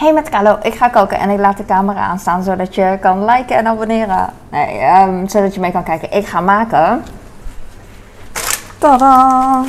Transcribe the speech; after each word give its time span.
Hey 0.00 0.12
met 0.12 0.28
Carlo, 0.28 0.58
ik 0.62 0.74
ga 0.74 0.88
koken 0.88 1.18
en 1.18 1.30
ik 1.30 1.38
laat 1.38 1.56
de 1.56 1.64
camera 1.64 2.00
aanstaan 2.00 2.42
zodat 2.42 2.74
je 2.74 2.98
kan 3.00 3.24
liken 3.24 3.56
en 3.56 3.66
abonneren. 3.66 4.28
Nee, 4.50 4.78
ehm, 4.78 5.26
zodat 5.26 5.54
je 5.54 5.60
mee 5.60 5.70
kan 5.72 5.82
kijken. 5.82 6.12
Ik 6.12 6.26
ga 6.26 6.40
maken. 6.40 7.04
Tada! 8.78 9.62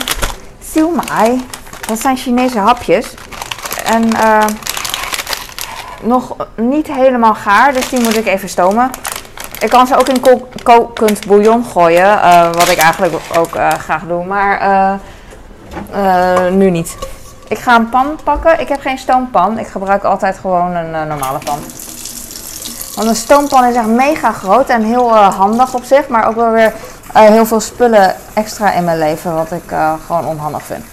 Siu 0.64 0.88
mai. 1.08 1.46
Dat 1.88 2.00
zijn 2.00 2.18
Chinese 2.18 2.60
hapjes. 2.60 3.14
En 3.86 4.14
eh, 4.14 4.46
nog 6.02 6.36
niet 6.56 6.88
helemaal 6.88 7.34
gaar, 7.36 7.74
dus 7.74 7.90
die 7.90 8.02
moet 8.02 8.18
ik 8.18 8.26
even 8.26 8.50
stomen. 8.50 8.90
Ik 9.60 9.70
kan 9.70 9.88
ze 9.88 9.96
ook 9.96 10.08
in 10.08 10.20
ko- 10.20 10.50
kokend 10.64 11.28
bouillon 11.28 11.64
gooien, 11.66 12.22
eh, 12.22 12.44
wat 12.44 12.68
ik 12.68 12.78
eigenlijk 12.78 13.14
ook 13.38 13.56
eh, 13.56 13.68
graag 13.70 14.04
doe, 14.08 14.26
maar 14.26 15.00
nu 16.52 16.70
niet. 16.70 16.98
Ik 17.52 17.60
ga 17.60 17.76
een 17.76 17.90
pan 17.90 18.20
pakken. 18.24 18.60
Ik 18.60 18.68
heb 18.68 18.82
geen 18.82 18.98
stoompan. 18.98 19.60
Ik 19.60 19.68
gebruik 19.68 20.04
altijd 20.04 20.38
gewoon 20.38 20.76
een 20.76 20.96
eh, 20.96 21.04
normale 21.04 21.38
pan. 21.38 21.60
Want 22.96 23.08
een 23.08 23.16
stoompan 23.16 23.66
is 23.66 23.76
echt 23.76 23.88
mega 23.88 24.32
groot 24.32 24.70
en 24.70 24.84
heel 24.84 25.16
eh, 25.16 25.36
handig 25.38 25.74
op 25.74 25.84
zich, 25.84 26.08
maar 26.08 26.28
ook 26.28 26.36
wel 26.36 26.52
weer 26.52 26.74
eh, 27.14 27.22
heel 27.22 27.46
veel 27.46 27.60
spullen 27.60 28.16
extra 28.34 28.72
in 28.72 28.84
mijn 28.84 28.98
leven, 28.98 29.36
wat 29.36 29.52
ik 29.52 29.74
gewoon 30.06 30.26
onhandig 30.26 30.64
vind. 30.64 30.86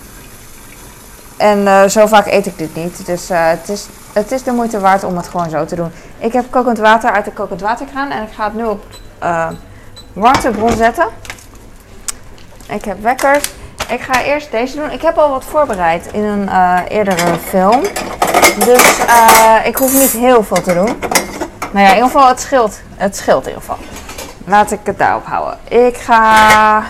En 1.36 1.90
zo 1.90 2.06
vaak 2.06 2.26
eet 2.26 2.46
ik 2.46 2.58
dit 2.58 2.74
niet, 2.74 3.06
dus 3.06 3.28
het, 3.28 3.68
is, 3.68 3.86
het 4.12 4.32
is 4.32 4.42
de 4.42 4.52
moeite 4.52 4.80
waard 4.80 5.04
om 5.04 5.16
het 5.16 5.28
gewoon 5.28 5.50
zo 5.50 5.64
te 5.64 5.74
doen. 5.74 5.92
Ik 6.18 6.32
heb 6.32 6.50
kokend 6.50 6.78
water 6.78 7.10
uit 7.10 7.24
de 7.24 7.32
kokend 7.32 7.60
waterkraan 7.60 8.10
en 8.10 8.22
ik 8.22 8.32
ga 8.32 8.44
het 8.44 8.54
nu 8.54 8.64
op 8.64 8.84
warmtebron 10.12 10.76
zetten. 10.76 11.08
Ik 12.68 12.84
heb 12.84 13.02
wekkers. 13.02 13.57
Ik 13.88 14.00
ga 14.00 14.22
eerst 14.22 14.50
deze 14.50 14.76
doen. 14.76 14.90
Ik 14.90 15.02
heb 15.02 15.18
al 15.18 15.30
wat 15.30 15.44
voorbereid 15.44 16.08
in 16.12 16.24
een 16.24 16.48
eh, 16.48 16.78
eerdere 16.88 17.34
film. 17.34 17.80
Dus 18.64 18.98
eh, 19.06 19.56
ik 19.64 19.76
hoef 19.76 19.92
niet 19.92 20.10
heel 20.10 20.42
veel 20.42 20.62
te 20.62 20.74
doen. 20.74 20.98
Nou 21.72 21.84
ja, 21.84 21.88
in 21.88 21.94
ieder 21.94 22.10
geval, 22.10 22.28
het 22.28 22.40
scheelt. 22.40 22.80
Het 22.96 23.16
scheelt 23.16 23.42
in 23.42 23.48
ieder 23.48 23.62
geval. 23.62 23.78
Laat 24.44 24.72
ik 24.72 24.78
het 24.82 24.98
daarop 24.98 25.26
houden. 25.26 25.58
Ik 25.68 25.96
ga... 25.96 26.82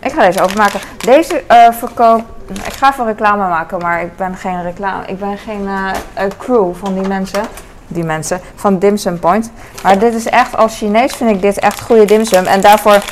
Ik 0.00 0.12
ga 0.12 0.20
deze 0.20 0.42
openmaken. 0.42 0.80
Deze 0.98 1.42
eh 1.46 1.72
verkoop... 1.72 2.22
Ik 2.48 2.72
ga 2.72 2.92
even 2.92 3.06
reclame 3.06 3.48
maken, 3.48 3.78
maar 3.78 4.02
ik 4.02 4.16
ben 4.16 4.36
geen 4.36 4.62
reclame... 4.62 5.06
Ik 5.06 5.18
ben 5.18 5.38
geen 5.38 5.68
crew 6.38 6.74
van 6.74 6.94
die 6.94 7.08
mensen. 7.08 7.42
Die 7.86 8.04
mensen. 8.04 8.40
Van 8.54 8.78
Dim 8.78 8.96
Sum 8.96 9.18
Point. 9.18 9.50
Maar 9.82 9.98
dit 9.98 10.14
is 10.14 10.26
echt... 10.26 10.56
Als 10.56 10.76
Chinees 10.76 11.12
vind 11.12 11.30
ik 11.30 11.42
dit 11.42 11.58
echt 11.58 11.80
goede 11.80 12.04
dim 12.04 12.24
sum. 12.24 12.44
En 12.44 12.60
daarvoor 12.60 13.02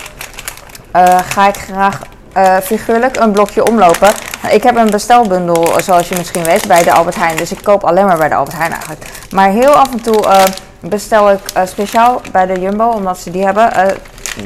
ga 1.24 1.48
ik 1.48 1.56
graag 1.56 2.00
eh, 2.32 2.56
figuurlijk 2.56 3.16
een 3.16 3.32
blokje 3.32 3.66
omlopen. 3.66 4.08
Ik 4.50 4.62
heb 4.62 4.76
een 4.76 4.90
bestelbundel, 4.90 5.80
zoals 5.80 6.08
je 6.08 6.16
misschien 6.16 6.44
weet, 6.44 6.66
bij 6.66 6.82
de 6.82 6.92
Albert 6.92 7.16
Heijn. 7.16 7.36
Dus 7.36 7.52
ik 7.52 7.62
koop 7.62 7.84
alleen 7.84 8.04
maar 8.04 8.16
bij 8.16 8.28
de 8.28 8.34
Albert 8.34 8.56
Heijn 8.56 8.72
eigenlijk. 8.72 9.06
Maar 9.30 9.48
heel 9.48 9.70
af 9.70 9.92
en 9.92 10.02
toe 10.02 10.26
eh, 10.26 10.44
bestel 10.80 11.30
ik 11.30 11.40
eh, 11.54 11.66
speciaal 11.66 12.20
bij 12.32 12.46
de 12.46 12.60
Jumbo, 12.60 12.88
omdat 12.88 13.18
ze 13.18 13.30
die 13.30 13.44
hebben, 13.44 13.96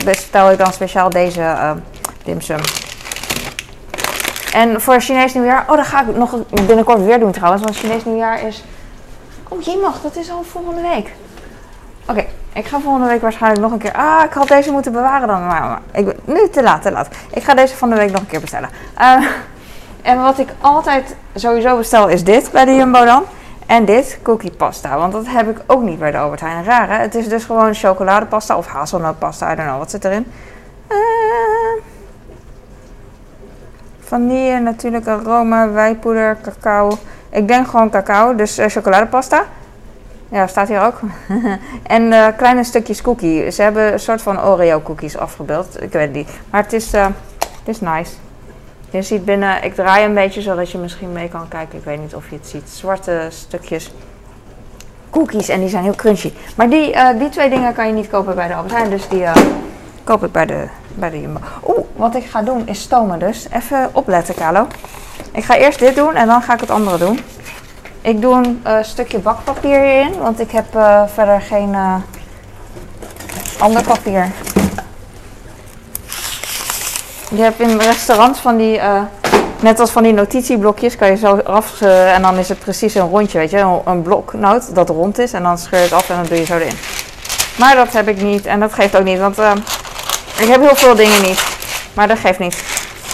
bestel 0.05 0.51
ik 0.51 0.59
dan 0.59 0.73
speciaal 0.73 1.11
deze 1.11 1.75
dimsum. 2.25 2.61
En 4.53 4.81
voor 4.81 5.01
Chinees 5.01 5.35
nieuwjaar, 5.35 5.65
oh 5.69 5.77
dat 5.77 5.87
ga 5.87 6.01
ik 6.01 6.17
nog 6.17 6.37
binnenkort 6.67 7.05
weer 7.05 7.19
doen 7.19 7.33
trouwens, 7.33 7.63
want 7.63 7.77
Chinees 7.77 8.05
nieuwjaar 8.05 8.43
is... 8.43 8.65
Oh 9.49 9.63
jemig, 9.63 10.01
dat 10.03 10.17
is 10.17 10.31
al 10.31 10.43
volgende 10.43 10.81
week. 10.81 11.13
Oké, 12.09 12.27
ik 12.57 12.67
ga 12.67 12.81
volgende 12.81 13.07
week 13.07 13.21
waarschijnlijk 13.21 13.63
nog 13.63 13.73
een 13.73 13.79
keer. 13.79 13.93
Ah, 13.93 14.25
ik 14.25 14.33
had 14.33 14.49
deze 14.49 14.73
moeten 14.73 14.93
bewaren 14.93 15.29
dan. 15.29 15.47
Maar, 15.47 15.79
ik, 15.93 16.05
ben- 16.05 16.17
nu 16.25 16.49
te 16.49 16.63
laat, 16.63 16.83
te 16.83 16.91
laat. 16.91 17.09
Ik 17.31 17.45
ga 17.45 17.55
deze 17.55 17.77
van 17.77 17.91
de 17.91 17.97
week 17.97 18.11
nog 18.11 18.21
een 18.21 18.27
keer 18.27 18.41
bestellen. 18.41 18.69
Eh, 18.95 19.27
en 20.11 20.23
wat 20.23 20.39
ik 20.39 20.49
altijd 20.61 21.17
sowieso 21.35 21.77
bestel 21.77 22.09
is 22.09 22.25
dit 22.25 22.51
bij 22.53 22.65
de 22.65 22.75
Jumbo 22.75 23.05
dan. 23.05 23.25
En 23.67 23.85
dit, 23.85 24.19
cookie 24.23 24.51
pasta. 24.51 24.97
Want 24.99 25.13
dat 25.13 25.27
heb 25.27 25.49
ik 25.49 25.63
ook 25.67 25.83
niet 25.83 25.99
bij 25.99 26.11
de 26.11 26.19
Albert 26.19 26.41
Heijn. 26.41 26.65
Raar 26.65 26.89
hè? 26.89 26.97
Het 26.97 27.15
is 27.15 27.29
dus 27.29 27.45
gewoon 27.45 27.75
chocoladepasta 27.75 28.57
of 28.57 28.67
hazelnootpasta. 28.67 29.53
I 29.53 29.57
don't 29.57 29.69
know. 29.69 29.79
Wat 29.79 29.91
zit 29.91 30.05
erin? 30.05 30.33
Eh, 30.87 30.97
vanille, 34.01 34.61
natuurlijk 34.61 35.09
aroma, 35.09 35.71
wijpoeder, 35.71 36.37
cacao. 36.43 36.91
Ik 37.31 37.49
denk 37.49 37.69
gewoon 37.69 37.91
cacao, 37.91 38.35
dus 38.35 38.59
eh, 38.59 38.69
chocoladepasta. 38.69 39.45
Ja, 40.29 40.47
staat 40.47 40.69
hier 40.69 40.83
ook. 40.83 41.01
en 41.97 42.13
eh, 42.13 42.27
kleine 42.37 42.65
stukjes 42.65 43.03
cookie. 43.03 43.51
Ze 43.51 43.63
hebben 43.63 43.93
een 43.93 44.01
soort 44.01 44.23
van 44.23 44.41
Oreo 44.45 44.81
cookies 44.81 45.17
afgebeeld. 45.17 45.83
Ik 45.83 45.93
weet 45.93 46.13
niet. 46.13 46.31
Maar 46.51 46.63
het 46.63 46.73
is, 46.73 46.93
eh, 46.93 47.07
het 47.39 47.69
is 47.69 47.81
nice. 47.81 48.13
Je 48.91 49.03
ziet 49.03 49.25
binnen, 49.25 49.65
ik 49.65 49.75
draai 49.75 50.05
een 50.05 50.15
beetje 50.15 50.41
zodat 50.41 50.71
je 50.71 50.79
misschien 50.79 51.13
mee 51.13 51.29
kan 51.29 51.49
kijken. 51.49 51.79
Ik 51.79 51.85
weet 51.85 52.01
niet 52.01 52.15
of 52.15 52.31
je 52.31 52.37
het 52.37 52.47
ziet. 52.47 52.71
Zwarte 52.71 53.27
stukjes 53.31 53.93
cookies 55.11 55.49
en 55.49 55.61
die 55.61 55.69
zijn 55.69 55.83
heel 55.83 55.95
crunchy. 55.95 56.33
Maar 56.57 56.69
die, 56.69 56.93
eh, 56.93 57.19
die 57.19 57.29
twee 57.29 57.51
dingen 57.51 57.75
kan 57.75 57.87
je 57.87 57.93
niet 57.93 58.09
kopen 58.09 58.35
bij 58.35 58.49
de 58.49 58.55
Albert 58.55 58.75
Heijn. 58.75 58.91
Dus 58.91 59.09
die 59.09 59.25
koop 60.05 60.25
ik 60.25 60.33
bij 60.33 60.47
de, 60.47 60.67
bij 60.95 61.11
de 61.11 61.21
Jumbo. 61.21 61.41
Oeh, 61.67 61.87
wat 61.97 62.15
ik 62.15 62.25
ga 62.25 62.43
doen 62.43 62.67
is 62.67 62.81
stomen 62.81 63.19
dus. 63.19 63.47
Even 63.53 63.91
opletten, 63.93 64.35
Carlo. 64.35 64.67
Ik 65.33 65.45
ga 65.45 65.57
eerst 65.57 65.79
dit 65.79 65.95
doen 65.95 66.15
en 66.15 66.27
dan 66.27 66.43
ga 66.43 66.55
ik 66.55 66.61
het 66.61 66.71
andere 66.71 66.99
doen. 66.99 67.21
Ik 68.07 68.21
doe 68.21 68.35
een 68.35 68.61
eh, 68.63 68.77
stukje 68.83 69.19
bakpapier 69.19 69.81
hierin, 69.81 70.19
want 70.19 70.41
ik 70.41 70.51
heb 70.51 70.75
eh, 70.75 71.03
verder 71.15 71.41
geen 71.41 71.75
eh, 71.75 71.95
ander 73.59 73.83
papier. 73.83 74.31
Je 77.31 77.43
hebt 77.43 77.61
in 77.61 77.79
restaurants 77.79 78.39
van 78.39 78.57
die, 78.57 78.81
net 79.61 79.81
als 79.81 79.91
van 79.91 80.03
die 80.03 80.13
notitieblokjes, 80.13 80.97
kan 80.97 81.11
je 81.11 81.17
zo 81.17 81.37
af 81.37 81.81
en 81.81 82.23
dan 82.23 82.37
is 82.37 82.49
het 82.49 82.59
precies 82.59 82.95
een 82.95 83.09
rondje, 83.09 83.39
weet 83.39 83.51
je, 83.51 83.59
een, 83.59 83.81
een 83.85 84.03
bloknoot 84.03 84.75
dat 84.75 84.89
rond 84.89 85.19
is 85.19 85.33
en 85.33 85.43
dan 85.43 85.59
scheur 85.59 85.79
je 85.79 85.85
het 85.85 85.95
af 85.95 86.11
en 86.11 86.17
dan 86.17 86.27
doe 86.27 86.39
je 86.39 86.45
zo 86.45 86.57
erin. 86.57 86.79
Maar 87.57 87.75
dat 87.77 87.93
heb 87.93 88.09
ik 88.09 88.23
niet 88.23 88.47
en 88.47 88.61
dat 88.61 88.73
geeft 88.73 88.97
ook 88.97 89.05
niet, 89.05 89.19
want 89.19 89.39
ik 90.39 90.49
heb 90.49 90.61
heel 90.61 90.77
veel 90.77 90.95
dingen 90.95 91.23
niet, 91.23 91.45
maar 91.95 92.09
dat 92.09 92.19
geeft 92.19 92.39
niet. 92.39 92.63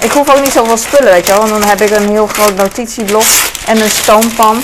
Ik 0.02 0.10
hoef 0.10 0.31
ook 0.31 0.41
niet 0.41 0.52
zoveel 0.52 0.76
spullen, 0.76 1.12
weet 1.12 1.26
je 1.26 1.32
wel, 1.32 1.41
want 1.41 1.52
dan 1.52 1.69
heb 1.69 1.81
ik 1.81 1.91
een 1.91 2.08
heel 2.08 2.26
groot 2.26 2.56
notitieblok 2.56 3.26
en 3.66 3.81
een 3.81 3.91
stoompan. 3.91 4.62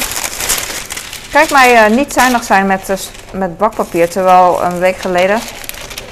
Kijk 1.33 1.51
mij 1.51 1.85
eh, 1.85 1.91
niet 1.97 2.13
zuinig 2.13 2.45
zijn 2.45 2.67
met, 2.67 2.89
eh, 2.89 2.97
met 3.33 3.59
bakpapier, 3.59 4.11
terwijl 4.11 4.63
een 4.63 4.79
week 4.79 4.97
geleden 4.97 5.41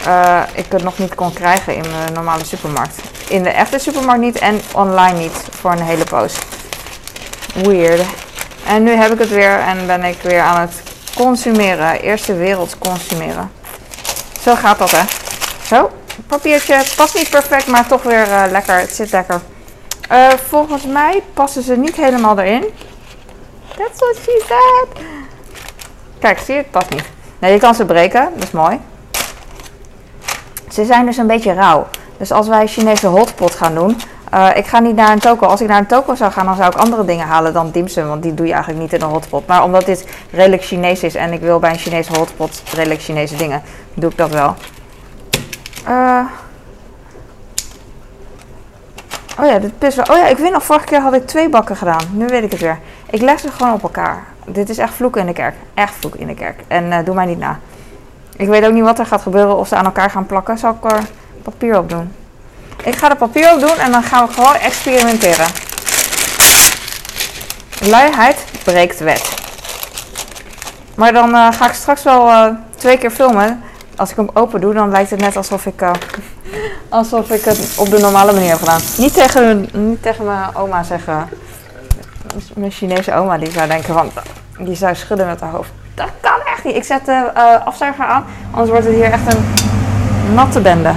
eh, 0.06 0.42
ik 0.52 0.66
het 0.68 0.82
nog 0.82 0.98
niet 0.98 1.14
kon 1.14 1.32
krijgen 1.32 1.74
in 1.74 1.84
mijn 1.90 2.12
normale 2.12 2.44
supermarkt. 2.44 2.98
In 3.28 3.42
de 3.42 3.50
echte 3.50 3.78
supermarkt 3.78 4.20
niet 4.20 4.38
en 4.38 4.60
online 4.72 5.18
niet 5.18 5.44
voor 5.50 5.70
een 5.70 5.82
hele 5.82 6.04
poos. 6.04 6.34
Weird. 7.54 8.02
En 8.66 8.82
nu 8.82 8.90
heb 8.90 9.12
ik 9.12 9.18
het 9.18 9.28
weer 9.28 9.58
en 9.58 9.86
ben 9.86 10.04
ik 10.04 10.22
weer 10.22 10.40
aan 10.40 10.60
het 10.60 10.82
consumeren. 11.14 12.00
Eerste 12.00 12.34
wereld 12.34 12.78
consumeren. 12.78 13.50
Zo 14.40 14.54
gaat 14.54 14.78
dat 14.78 14.90
hè. 14.90 15.02
Zo, 15.66 15.90
papiertje 16.26 16.82
past 16.96 17.14
niet 17.14 17.30
perfect, 17.30 17.66
maar 17.66 17.86
toch 17.86 18.02
weer 18.02 18.26
lekker. 18.50 18.78
Het 18.78 18.94
zit 18.94 19.10
lekker. 19.10 19.40
Volgens 20.48 20.84
mij 20.84 21.22
passen 21.34 21.62
ze 21.62 21.76
niet 21.76 21.96
helemaal 21.96 22.38
erin. 22.38 22.64
That's 23.76 23.98
what 23.98 24.16
she 24.22 24.44
said. 24.46 25.04
Kijk, 26.18 26.38
zie 26.38 26.54
je, 26.54 26.60
het 26.60 26.70
past 26.70 26.90
niet. 26.90 27.04
Nee, 27.38 27.52
je 27.52 27.58
kan 27.58 27.74
ze 27.74 27.84
breken, 27.84 28.28
dat 28.34 28.42
is 28.44 28.50
mooi. 28.50 28.80
Ze 30.68 30.84
zijn 30.84 31.06
dus 31.06 31.16
een 31.16 31.26
beetje 31.26 31.52
rauw. 31.52 31.86
Dus 32.16 32.32
als 32.32 32.48
wij 32.48 32.66
Chinese 32.66 33.06
hotpot 33.06 33.54
gaan 33.54 33.74
doen. 33.74 34.00
eh, 34.30 34.48
ik 34.54 34.66
ga 34.66 34.78
niet 34.78 34.96
naar 34.96 35.12
een 35.12 35.18
toko. 35.18 35.46
Als 35.46 35.60
ik 35.60 35.68
naar 35.68 35.78
een 35.78 35.86
toko 35.86 36.14
zou 36.14 36.32
gaan, 36.32 36.46
dan 36.46 36.56
zou 36.56 36.68
ik 36.70 36.78
andere 36.78 37.04
dingen 37.04 37.26
halen 37.26 37.52
dan 37.52 37.70
dimsum. 37.70 38.06
Want 38.08 38.22
die 38.22 38.34
doe 38.34 38.46
je 38.46 38.52
eigenlijk 38.52 38.82
niet 38.82 38.92
in 38.92 39.02
een 39.02 39.12
hotpot. 39.12 39.46
Maar 39.46 39.62
omdat 39.62 39.84
dit 39.86 40.06
redelijk 40.30 40.62
Chinees 40.64 41.02
is 41.02 41.14
en 41.14 41.32
ik 41.32 41.40
wil 41.40 41.58
bij 41.58 41.70
een 41.70 41.78
Chinese 41.78 42.18
hotpot 42.18 42.62
redelijk 42.74 43.00
Chinese 43.02 43.36
dingen, 43.36 43.62
doe 43.94 44.10
ik 44.10 44.16
dat 44.16 44.30
wel. 44.30 44.54
Eh. 45.84 46.20
Oh 49.40 49.46
ja, 49.46 49.58
dit 49.58 49.78
pizza. 49.78 50.04
Oh 50.10 50.16
ja, 50.16 50.26
ik 50.26 50.36
weet 50.36 50.52
nog, 50.52 50.64
vorige 50.64 50.86
keer 50.86 51.00
had 51.00 51.12
ik 51.14 51.26
twee 51.26 51.48
bakken 51.48 51.76
gedaan. 51.76 52.02
Nu 52.10 52.26
weet 52.26 52.42
ik 52.42 52.50
het 52.50 52.60
weer. 52.60 52.78
Ik 53.10 53.20
leg 53.20 53.40
ze 53.40 53.50
gewoon 53.50 53.72
op 53.72 53.82
elkaar. 53.82 54.24
Dit 54.44 54.68
is 54.68 54.78
echt 54.78 54.94
vloeken 54.94 55.20
in 55.20 55.26
de 55.26 55.32
kerk. 55.32 55.54
Echt 55.74 55.94
vloeken 55.94 56.20
in 56.20 56.26
de 56.26 56.34
kerk. 56.34 56.60
En 56.68 56.92
eh, 56.92 57.04
doe 57.04 57.14
mij 57.14 57.26
niet 57.26 57.38
na. 57.38 57.58
Ik 58.36 58.48
weet 58.48 58.64
ook 58.64 58.72
niet 58.72 58.82
wat 58.82 58.98
er 58.98 59.06
gaat 59.06 59.22
gebeuren 59.22 59.56
of 59.56 59.68
ze 59.68 59.76
aan 59.76 59.84
elkaar 59.84 60.10
gaan 60.10 60.26
plakken. 60.26 60.58
Zal 60.58 60.78
ik 60.82 60.92
er 60.92 61.02
papier 61.42 61.78
op 61.78 61.88
doen? 61.88 62.12
Ik 62.84 62.96
ga 62.96 63.10
er 63.10 63.16
papier 63.16 63.52
op 63.52 63.60
doen 63.60 63.78
en 63.78 63.92
dan 63.92 64.02
gaan 64.02 64.26
we 64.26 64.32
gewoon 64.32 64.54
experimenteren. 64.54 65.46
Luiheid 67.80 68.44
breekt 68.64 68.98
wet. 68.98 69.34
Maar 70.94 71.12
dan 71.12 71.34
eh, 71.34 71.52
ga 71.52 71.68
ik 71.68 71.74
straks 71.74 72.02
wel 72.02 72.28
eh, 72.28 72.46
twee 72.76 72.98
keer 72.98 73.10
filmen. 73.10 73.62
Als 73.96 74.10
ik 74.10 74.16
hem 74.16 74.30
open 74.32 74.60
doe, 74.60 74.74
dan 74.74 74.90
lijkt 74.90 75.10
het 75.10 75.20
net 75.20 75.36
alsof 75.36 75.66
ik, 75.66 75.84
alsof 76.88 77.30
ik 77.30 77.44
het 77.44 77.74
op 77.78 77.90
de 77.90 77.98
normale 77.98 78.32
manier 78.32 78.48
heb 78.48 78.58
gedaan. 78.58 78.80
Niet 78.98 79.14
tegen, 79.14 79.68
niet 79.72 80.02
tegen 80.02 80.24
mijn 80.24 80.54
oma 80.54 80.82
zeggen. 80.82 81.28
Mijn 82.54 82.70
Chinese 82.70 83.14
oma 83.14 83.38
die 83.38 83.50
zou 83.50 83.68
denken 83.68 83.94
van, 83.94 84.10
die 84.58 84.74
zou 84.74 84.94
schudden 84.94 85.26
met 85.26 85.40
haar 85.40 85.50
hoofd. 85.50 85.70
Dat 85.94 86.10
kan 86.20 86.38
echt 86.52 86.64
niet. 86.64 86.76
Ik 86.76 86.84
zet 86.84 87.04
de 87.04 87.30
eh, 87.34 87.66
afzuiger 87.66 88.04
aan, 88.04 88.24
anders 88.50 88.70
wordt 88.70 88.86
het 88.86 88.94
hier 88.94 89.10
echt 89.10 89.34
een 89.34 89.44
natte 90.34 90.60
bende. 90.60 90.92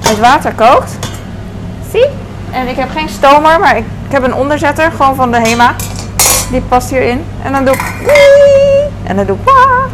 Het 0.00 0.18
water 0.18 0.52
kookt. 0.54 0.98
Zie? 1.90 2.06
En 2.50 2.68
ik 2.68 2.76
heb 2.76 2.90
geen 2.90 3.08
stomer, 3.08 3.60
maar 3.60 3.76
ik, 3.76 3.84
heb 4.08 4.22
een 4.22 4.34
onderzetter, 4.34 4.90
gewoon 4.90 5.14
van 5.14 5.30
de 5.30 5.40
HEMA. 5.40 5.74
die 6.50 6.60
past 6.60 6.90
hierin. 6.90 7.24
En 7.42 7.52
dan 7.52 7.64
doe 7.64 7.74
ik 7.74 7.82
en 9.04 9.16
dan 9.16 9.26
doe 9.26 9.36
ik 9.36 9.50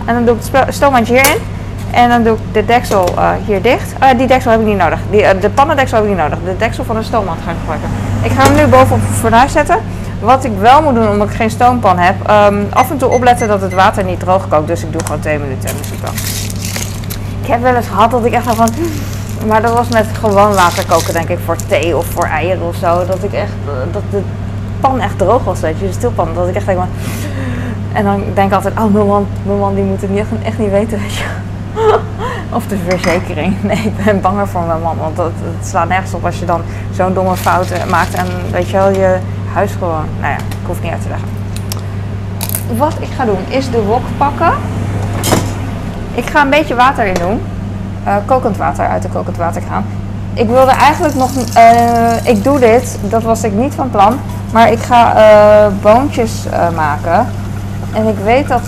en 0.06 0.14
dan 0.14 0.24
doe 0.24 0.36
ik 0.36 0.42
het 0.52 0.74
stoomhandje 0.74 1.14
hierin. 1.14 1.38
En 1.90 2.08
dan 2.08 2.22
doe 2.22 2.34
ik 2.36 2.40
de 2.52 2.64
deksel 2.64 3.08
uh, 3.18 3.30
hier 3.46 3.62
dicht. 3.62 3.92
Uh, 4.02 4.08
die 4.18 4.26
deksel 4.26 4.50
heb 4.50 4.60
ik 4.60 4.66
niet 4.66 4.76
nodig. 4.76 4.98
Die, 5.10 5.20
uh, 5.20 5.28
de 5.40 5.50
pannendeksel 5.50 5.96
heb 5.96 6.06
ik 6.06 6.12
niet 6.12 6.22
nodig. 6.22 6.38
De 6.44 6.56
deksel 6.56 6.84
van 6.84 6.96
de 6.96 7.02
stoommand 7.02 7.38
ga 7.44 7.50
ik 7.50 7.56
gebruiken. 7.60 7.88
Ik 8.22 8.30
ga 8.30 8.42
hem 8.42 8.54
nu 8.54 8.66
bovenop 8.66 9.00
het 9.08 9.18
fornuis 9.18 9.52
zetten. 9.52 9.78
Wat 10.20 10.44
ik 10.44 10.52
wel 10.58 10.82
moet 10.82 10.94
doen, 10.94 11.08
omdat 11.08 11.28
ik 11.28 11.34
geen 11.34 11.50
stoompan 11.50 11.98
heb, 11.98 12.14
um, 12.30 12.66
af 12.70 12.90
en 12.90 12.96
toe 12.96 13.08
opletten 13.08 13.48
dat 13.48 13.60
het 13.60 13.74
water 13.74 14.04
niet 14.04 14.20
droog 14.20 14.48
kookt. 14.48 14.66
Dus 14.66 14.82
ik 14.82 14.92
doe 14.92 15.00
gewoon 15.04 15.20
twee 15.20 15.38
minuten 15.38 15.68
en 15.68 15.74
dan 15.74 16.00
wel. 16.02 16.12
Ik 17.42 17.50
heb 17.50 17.62
wel 17.62 17.74
eens 17.74 17.86
gehad 17.86 18.10
dat 18.10 18.24
ik 18.24 18.32
echt 18.32 18.54
van... 18.54 18.68
Maar 19.46 19.62
dat 19.62 19.72
was 19.72 19.88
met 19.88 20.06
gewoon 20.20 20.54
water 20.54 20.86
koken, 20.86 21.12
denk 21.12 21.28
ik, 21.28 21.38
voor 21.44 21.56
thee 21.68 21.96
of 21.96 22.06
voor 22.06 22.24
eieren 22.24 22.66
of 22.66 22.76
zo. 22.76 23.06
Dat 23.06 23.22
ik 23.22 23.32
echt, 23.32 23.52
dat 23.92 24.02
de 24.10 24.22
pan 24.80 25.00
echt 25.00 25.18
droog 25.18 25.44
was, 25.44 25.60
weet 25.60 25.78
je, 25.78 25.86
de 25.86 25.92
stilpan. 25.92 26.28
Dat 26.34 26.48
ik 26.48 26.54
echt 26.54 26.66
denk 26.66 26.78
van... 26.78 26.88
En 27.92 28.04
dan 28.04 28.22
denk 28.34 28.48
ik 28.48 28.54
altijd, 28.54 28.78
oh 28.78 28.94
mijn 28.94 29.06
man, 29.06 29.26
mijn 29.42 29.58
man 29.58 29.74
die 29.74 29.84
moet 29.84 30.00
het 30.00 30.10
niet, 30.10 30.24
echt, 30.44 30.58
niet 30.58 30.70
weten, 30.70 30.98
weet 31.00 31.14
je. 31.14 31.24
of 32.56 32.66
de 32.66 32.76
verzekering. 32.88 33.54
Nee, 33.62 33.76
ik 33.76 34.04
ben 34.04 34.20
banger 34.20 34.48
voor 34.48 34.62
mijn 34.62 34.80
man. 34.80 34.96
Want 34.98 35.16
het 35.16 35.66
slaat 35.66 35.88
nergens 35.88 36.14
op 36.14 36.24
als 36.24 36.38
je 36.38 36.44
dan 36.44 36.62
zo'n 36.92 37.14
domme 37.14 37.36
fout 37.36 37.86
maakt. 37.90 38.14
En 38.14 38.26
weet 38.50 38.68
je 38.68 38.76
wel, 38.76 38.90
je 38.90 39.18
huis 39.54 39.72
gewoon... 39.72 40.04
Nou 40.20 40.32
ja, 40.32 40.38
ik 40.38 40.66
hoef 40.66 40.82
niet 40.82 40.92
uit 40.92 41.02
te 41.02 41.08
leggen. 41.08 41.28
Wat 42.76 42.94
ik 43.00 43.08
ga 43.16 43.24
doen, 43.24 43.44
is 43.48 43.70
de 43.70 43.82
wok 43.82 44.02
pakken. 44.16 44.52
Ik 46.14 46.26
ga 46.26 46.42
een 46.42 46.50
beetje 46.50 46.74
water 46.74 47.06
in 47.06 47.14
doen. 47.14 47.42
Uh, 48.06 48.16
kokend 48.26 48.56
water 48.56 48.86
uit 48.86 49.02
de 49.02 49.08
kokend 49.08 49.36
water 49.36 49.62
gaan. 49.68 49.84
Ik 50.34 50.48
wilde 50.48 50.70
eigenlijk 50.70 51.14
nog... 51.14 51.30
Uh, 51.56 52.26
ik 52.26 52.44
doe 52.44 52.58
dit, 52.58 52.98
dat 53.02 53.22
was 53.22 53.44
ik 53.44 53.52
niet 53.52 53.74
van 53.74 53.90
plan. 53.90 54.18
Maar 54.52 54.72
ik 54.72 54.78
ga 54.78 55.16
uh, 55.16 55.72
boontjes 55.82 56.32
maken. 56.74 57.26
En 57.92 58.08
ik 58.08 58.16
weet 58.24 58.48
dat... 58.48 58.62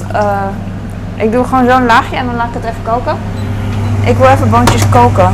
ik 1.16 1.32
doe 1.32 1.44
gewoon 1.44 1.68
zo'n 1.68 1.86
laagje 1.86 2.16
en 2.16 2.26
dan 2.26 2.36
laat 2.36 2.48
ik 2.48 2.54
het 2.54 2.64
even 2.64 2.82
koken. 2.82 3.16
Ik 4.04 4.16
wil 4.16 4.28
even 4.28 4.50
boontjes 4.50 4.88
koken. 4.88 5.32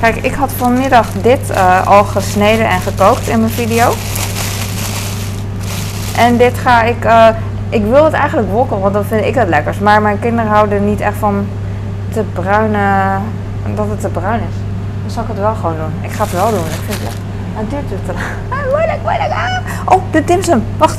Kijk, 0.00 0.16
ik 0.16 0.34
had 0.34 0.52
vanmiddag 0.56 1.06
dit 1.22 1.52
al 1.84 2.04
gesneden 2.04 2.68
en 2.68 2.80
gekookt 2.80 3.28
in 3.28 3.40
mijn 3.40 3.52
video. 3.52 3.92
En 6.16 6.36
dit 6.36 6.58
ga 6.58 6.82
ik... 6.82 7.04
Uh, 7.04 7.28
ik 7.68 7.84
wil 7.84 8.04
het 8.04 8.12
eigenlijk 8.12 8.50
wokken, 8.50 8.80
want 8.80 8.94
dan 8.94 9.04
vind 9.04 9.24
ik 9.24 9.34
het 9.34 9.48
lekkers. 9.48 9.78
Maar 9.78 10.02
mijn 10.02 10.18
kinderen 10.18 10.50
houden 10.50 10.84
niet 10.84 11.00
echt 11.00 11.16
van 11.16 11.46
te 12.12 12.22
bruine... 12.32 13.18
Dat 13.74 13.86
het 13.88 14.00
te 14.00 14.08
bruin 14.08 14.40
is. 14.40 14.56
Dan 15.02 15.10
zal 15.10 15.22
ik 15.22 15.28
het 15.28 15.38
wel 15.38 15.54
gewoon 15.54 15.76
doen. 15.76 15.92
Ik 16.10 16.10
ga 16.10 16.22
het 16.22 16.32
wel 16.32 16.50
doen. 16.50 16.66
Ik 16.66 16.82
vind 16.86 16.98
het... 17.02 17.18
Het 17.54 17.70
duurt 17.70 17.82
het 17.88 18.04
te 18.06 18.12
lang. 18.12 18.24
Ah, 18.48 18.72
moeilijk. 19.02 19.32
Ah. 19.32 19.94
Oh, 19.94 20.02
de 20.10 20.24
dimsum. 20.24 20.62
Wacht. 20.76 20.98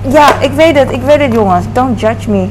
Ja, 0.00 0.40
ik 0.40 0.52
weet 0.52 0.78
het. 0.78 0.92
Ik 0.92 1.02
weet 1.02 1.20
het, 1.20 1.32
jongens. 1.32 1.66
Don't 1.72 2.00
judge 2.00 2.30
me 2.30 2.48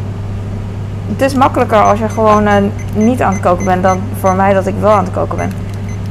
het 1.12 1.22
is 1.22 1.34
makkelijker 1.34 1.84
als 1.84 2.00
je 2.00 2.10
gewoon 2.10 2.48
uh, 2.48 2.54
niet 2.94 3.22
aan 3.22 3.34
het 3.34 3.42
koken 3.42 3.66
bent 3.66 3.84
dan 3.84 4.02
voor 4.20 4.36
mij 4.36 4.54
dat 4.54 4.68
ik 4.68 4.76
wel 4.80 4.92
aan 4.92 5.04
het 5.04 5.14
koken 5.14 5.38
ben. 5.38 5.52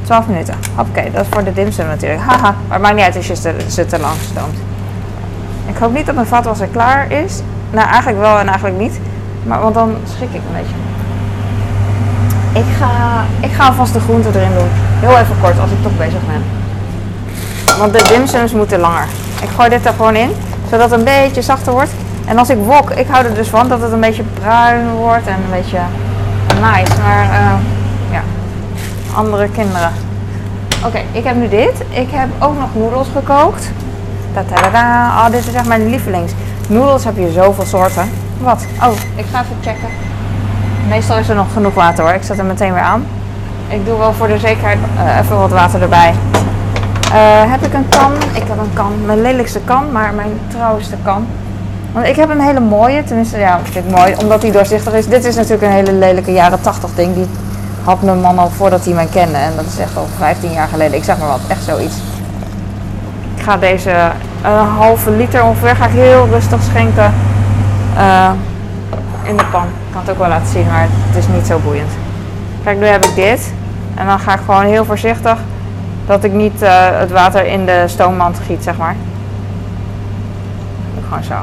12 0.03 0.27
minuten. 0.27 0.55
Oké, 0.77 1.11
dat 1.11 1.21
is 1.21 1.27
voor 1.29 1.43
de 1.43 1.53
dimsum 1.53 1.87
natuurlijk. 1.87 2.21
Haha, 2.21 2.41
maar 2.41 2.77
het 2.77 2.81
maakt 2.81 2.95
niet 2.95 3.03
uit 3.03 3.15
als 3.15 3.27
je 3.27 3.35
ze 3.67 3.85
te 3.85 3.99
lang 3.99 4.15
stoomt. 4.31 4.70
Ik 5.65 5.77
hoop 5.77 5.93
niet 5.93 6.05
dat 6.05 6.15
mijn 6.15 6.27
vaatwasser 6.27 6.67
klaar 6.67 7.11
is. 7.11 7.41
Nou, 7.71 7.87
eigenlijk 7.87 8.19
wel 8.19 8.39
en 8.39 8.47
eigenlijk 8.47 8.77
niet. 8.77 8.99
Maar, 9.43 9.61
want 9.61 9.73
dan 9.73 9.95
schrik 10.15 10.29
ik 10.29 10.41
een 10.47 10.55
beetje. 10.61 10.75
Ik 12.53 12.75
ga, 12.77 12.89
ik 13.39 13.51
ga 13.51 13.67
alvast 13.67 13.93
de 13.93 13.99
groenten 13.99 14.35
erin 14.35 14.53
doen. 14.53 14.69
Heel 14.99 15.17
even 15.17 15.35
kort 15.41 15.59
als 15.59 15.71
ik 15.71 15.81
toch 15.81 15.97
bezig 15.97 16.19
ben. 16.27 16.43
Want 17.77 17.93
de 17.93 18.13
dimsums 18.13 18.53
moeten 18.53 18.79
langer. 18.79 19.07
Ik 19.41 19.49
gooi 19.55 19.69
dit 19.69 19.85
er 19.85 19.93
gewoon 19.93 20.15
in, 20.15 20.29
zodat 20.69 20.89
het 20.89 20.99
een 20.99 21.05
beetje 21.05 21.41
zachter 21.41 21.71
wordt. 21.71 21.91
En 22.25 22.37
als 22.37 22.49
ik 22.49 22.57
wok, 22.57 22.89
ik 22.89 23.07
hou 23.07 23.25
er 23.25 23.33
dus 23.33 23.47
van 23.47 23.67
dat 23.67 23.81
het 23.81 23.91
een 23.91 23.99
beetje 23.99 24.23
bruin 24.39 24.89
wordt 24.89 25.27
en 25.27 25.33
een 25.33 25.51
beetje 25.51 25.79
nice. 26.47 27.01
Maar 27.01 27.25
uh, 27.25 27.53
ja, 28.11 28.21
andere 29.15 29.49
kinderen. 29.49 29.91
Oké, 30.85 31.01
ik 31.11 31.23
heb 31.23 31.35
nu 31.35 31.49
dit. 31.49 31.73
Ik 31.89 32.07
heb 32.11 32.27
ook 32.39 32.59
nog 32.59 32.69
noedels 32.73 33.07
gekookt. 33.13 33.71
Oh, 34.35 35.25
dit 35.31 35.47
is 35.47 35.53
echt 35.53 35.67
mijn 35.67 35.89
lievelings. 35.89 36.31
Noedels 36.67 37.03
heb 37.03 37.17
je 37.17 37.31
zoveel 37.31 37.65
soorten. 37.65 38.09
Wat? 38.37 38.65
Oh, 38.83 38.91
ik 39.15 39.25
ga 39.31 39.41
even 39.41 39.55
checken. 39.61 39.89
Meestal 40.89 41.17
is 41.17 41.29
er 41.29 41.35
nog 41.35 41.53
genoeg 41.53 41.73
water 41.73 42.03
hoor. 42.03 42.13
Ik 42.13 42.23
zet 42.23 42.37
hem 42.37 42.47
meteen 42.47 42.73
weer 42.73 42.81
aan. 42.81 43.05
Ik 43.67 43.85
doe 43.85 43.97
wel 43.97 44.13
voor 44.13 44.27
de 44.27 44.39
zekerheid 44.39 44.77
uh, 44.95 45.17
even 45.17 45.37
wat 45.37 45.49
water 45.49 45.81
erbij. 45.81 46.13
Uh, 47.13 47.51
heb 47.51 47.61
ik 47.61 47.73
een 47.73 47.89
kan? 47.89 48.11
Ik 48.33 48.47
heb 48.47 48.57
een 48.57 48.73
kan. 48.73 49.05
Mijn 49.05 49.21
lelijkste 49.21 49.59
kan, 49.59 49.91
maar 49.91 50.13
mijn 50.13 50.39
trouwste 50.47 50.95
kan. 51.03 51.27
Want 51.91 52.05
ik 52.07 52.15
heb 52.15 52.29
een 52.29 52.41
hele 52.41 52.59
mooie, 52.59 53.03
tenminste 53.03 53.37
ja, 53.37 53.57
ik 53.57 53.71
vind 53.71 53.89
mooi, 53.89 54.15
omdat 54.21 54.41
hij 54.41 54.51
doorzichtig 54.51 54.93
is. 54.93 55.07
Dit 55.07 55.25
is 55.25 55.35
natuurlijk 55.35 55.63
een 55.63 55.71
hele 55.71 55.93
lelijke 55.93 56.31
jaren 56.31 56.61
80 56.61 56.89
ding. 56.95 57.15
Die 57.15 57.27
had 57.83 58.01
mijn 58.01 58.21
man 58.21 58.39
al 58.39 58.49
voordat 58.49 58.85
hij 58.85 58.93
mij 58.93 59.07
kende. 59.11 59.37
En 59.37 59.51
dat 59.55 59.65
is 59.65 59.77
echt 59.77 59.97
al 59.97 60.07
15 60.17 60.51
jaar 60.51 60.67
geleden. 60.67 60.97
Ik 60.97 61.03
zeg 61.03 61.17
maar 61.17 61.27
wat, 61.27 61.39
echt 61.47 61.63
zoiets. 61.63 61.95
Ga 63.43 63.57
deze 63.57 64.11
een 64.43 64.67
halve 64.67 65.11
liter 65.11 65.43
ongeveer 65.43 65.75
ga 65.75 65.85
ik 65.85 65.91
heel 65.91 66.27
rustig 66.27 66.61
schenken 66.61 67.13
uh, 67.97 68.31
in 69.23 69.37
de 69.37 69.45
pan. 69.51 69.63
Ik 69.63 69.91
kan 69.91 70.01
het 70.01 70.09
ook 70.09 70.17
wel 70.17 70.27
laten 70.27 70.47
zien, 70.47 70.65
maar 70.65 70.87
het 70.89 71.17
is 71.17 71.27
niet 71.27 71.45
zo 71.45 71.59
boeiend. 71.59 71.91
Kijk, 72.63 72.79
nu 72.79 72.85
heb 72.85 73.05
ik 73.05 73.15
dit. 73.15 73.53
En 73.95 74.05
dan 74.05 74.19
ga 74.19 74.33
ik 74.33 74.39
gewoon 74.45 74.65
heel 74.65 74.85
voorzichtig 74.85 75.37
dat 76.05 76.23
ik 76.23 76.31
niet 76.31 76.61
uh, 76.61 76.69
het 76.91 77.11
water 77.11 77.45
in 77.45 77.65
de 77.65 77.83
stoommand 77.87 78.39
giet, 78.45 78.63
zeg 78.63 78.77
maar. 78.77 78.95
Gewoon 81.07 81.23
zo. 81.23 81.35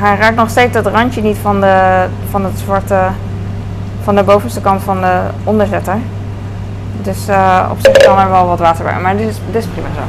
hij 0.00 0.16
raakt 0.16 0.36
nog 0.36 0.50
steeds 0.50 0.74
het 0.74 0.86
randje 0.86 1.22
niet 1.22 1.36
van, 1.42 1.60
de, 1.60 2.06
van 2.30 2.44
het 2.44 2.58
zwarte, 2.58 2.98
van 4.02 4.14
de 4.14 4.22
bovenste 4.22 4.60
kant 4.60 4.82
van 4.82 5.00
de 5.00 5.20
onderzetter. 5.44 5.96
Dus 7.02 7.28
uh, 7.28 7.68
op 7.70 7.76
zich 7.80 7.96
kan 7.96 8.18
er 8.18 8.30
wel 8.30 8.46
wat 8.46 8.58
water 8.58 8.84
bij, 8.84 9.00
maar 9.00 9.16
dit 9.16 9.28
is, 9.28 9.66
prima 9.66 9.88
zo. 9.94 10.00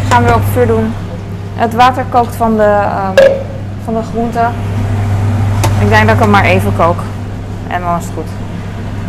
Ik 0.00 0.06
ga 0.08 0.14
hem 0.14 0.24
weer 0.24 0.34
op 0.34 0.42
vuur 0.52 0.66
doen. 0.66 0.92
Het 1.54 1.74
water 1.74 2.04
kookt 2.08 2.36
van 2.36 2.56
de, 2.56 2.82
um, 3.08 3.38
van 3.84 3.94
de 3.94 4.02
groente. 4.02 4.40
Ik 5.80 5.88
denk 5.88 6.06
dat 6.06 6.14
ik 6.14 6.20
hem 6.20 6.30
maar 6.30 6.44
even 6.44 6.76
kook. 6.76 6.98
En 7.68 7.80
dan 7.80 7.98
is 7.98 8.04
het 8.04 8.12
goed. 8.14 8.28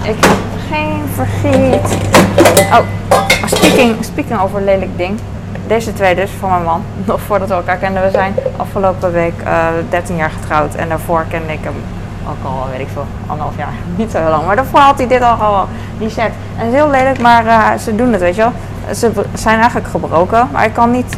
Ik 0.04 0.26
heb 0.26 0.38
geen 0.70 1.02
vergiet. 1.16 1.98
Oh, 2.72 2.86
speaking, 3.46 3.96
speaking 4.04 4.40
over 4.40 4.62
lelijk 4.62 4.98
ding. 4.98 5.20
Deze 5.68 5.94
twee 5.94 6.16
dus, 6.16 6.30
van 6.40 6.50
mijn 6.50 6.64
man. 6.64 6.84
Nog 7.06 7.22
voordat 7.22 7.48
we 7.48 7.54
elkaar 7.54 7.78
kenden. 7.78 8.04
We 8.04 8.10
zijn 8.12 8.34
afgelopen 8.58 9.12
week 9.12 9.42
uh, 9.46 9.68
eh, 9.68 9.74
13 9.90 10.16
jaar 10.16 10.32
getrouwd. 10.42 10.76
En 10.76 10.90
daarvoor 10.90 11.26
kende 11.30 11.54
ik 11.54 11.64
hem 11.64 11.76
ook 12.30 12.46
al, 12.46 12.68
weet 12.72 12.80
ik 12.80 12.88
veel, 12.94 13.06
anderhalf 13.28 13.58
jaar. 13.58 13.74
Niet 13.96 14.12
zo 14.12 14.18
heel 14.18 14.30
lang. 14.30 14.46
Maar 14.46 14.56
daarvoor 14.56 14.80
had 14.80 14.98
hij 14.98 15.08
dit 15.08 15.22
al 15.22 15.36
gewoon, 15.36 15.68
die 15.98 16.10
set. 16.10 16.32
En 16.58 16.66
het 16.66 16.68
is 16.68 16.74
heel 16.74 16.90
lelijk, 16.90 17.20
maar 17.22 17.46
uh, 17.46 17.78
ze 17.78 17.96
doen 17.96 18.12
het, 18.12 18.22
weet 18.22 18.36
je 18.36 18.42
wel. 18.42 18.54
Ze 18.96 19.12
zijn 19.34 19.58
eigenlijk 19.58 19.88
gebroken. 19.88 20.48
Maar 20.52 20.66
ik 20.66 20.74
kan 20.74 20.92
niet 20.92 21.16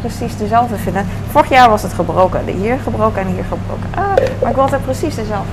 precies 0.00 0.36
dezelfde 0.36 0.76
vinden. 0.76 1.06
Vorig 1.30 1.48
jaar 1.48 1.68
was 1.68 1.82
het 1.82 1.92
gebroken. 1.92 2.40
Hier 2.46 2.78
gebroken 2.82 3.20
en 3.22 3.26
hier 3.26 3.44
gebroken. 3.44 3.88
Ah, 3.94 4.04
maar 4.40 4.48
ik 4.50 4.54
wil 4.54 4.62
altijd 4.62 4.84
precies 4.84 5.14
dezelfde. 5.14 5.50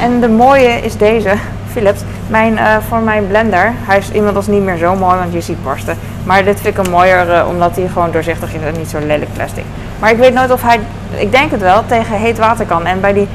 En 0.00 0.20
de 0.20 0.28
mooie 0.28 0.68
is 0.68 0.96
deze. 0.96 1.34
Philips. 1.72 2.00
Mijn, 2.26 2.52
uh, 2.52 2.76
voor 2.88 2.98
mijn 2.98 3.26
blender. 3.26 3.72
Hij 3.76 3.98
is 3.98 4.10
inmiddels 4.10 4.46
niet 4.46 4.62
meer 4.62 4.76
zo 4.76 4.96
mooi, 4.96 5.16
want 5.18 5.32
je 5.32 5.40
ziet 5.40 5.64
barsten. 5.64 5.98
Maar 6.24 6.44
dit 6.44 6.60
vind 6.60 6.78
ik 6.78 6.84
een 6.84 6.90
mooier, 6.90 7.28
uh, 7.28 7.48
omdat 7.48 7.76
hij 7.76 7.88
gewoon 7.88 8.10
doorzichtig 8.10 8.54
is 8.54 8.62
en 8.62 8.74
niet 8.78 8.88
zo 8.88 8.98
lelijk 8.98 9.32
plastic. 9.32 9.64
Maar 9.98 10.10
ik 10.10 10.16
weet 10.16 10.34
nooit 10.34 10.50
of 10.50 10.62
hij, 10.62 10.80
ik 11.16 11.30
denk 11.30 11.50
het 11.50 11.60
wel, 11.60 11.86
tegen 11.86 12.16
heet 12.16 12.38
water 12.38 12.66
kan. 12.66 12.86
En 12.86 13.00
bij 13.00 13.12
die, 13.12 13.28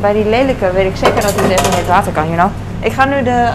bij 0.00 0.12
die 0.12 0.28
lelijke 0.28 0.72
weet 0.72 0.86
ik 0.86 0.96
zeker 0.96 1.22
dat 1.22 1.34
hij 1.34 1.56
tegen 1.56 1.74
heet 1.74 1.86
water 1.86 2.12
kan, 2.12 2.24
you 2.24 2.36
know. 2.36 2.50
Ik 2.80 2.92
ga 2.92 3.04
nu 3.04 3.22
de, 3.22 3.48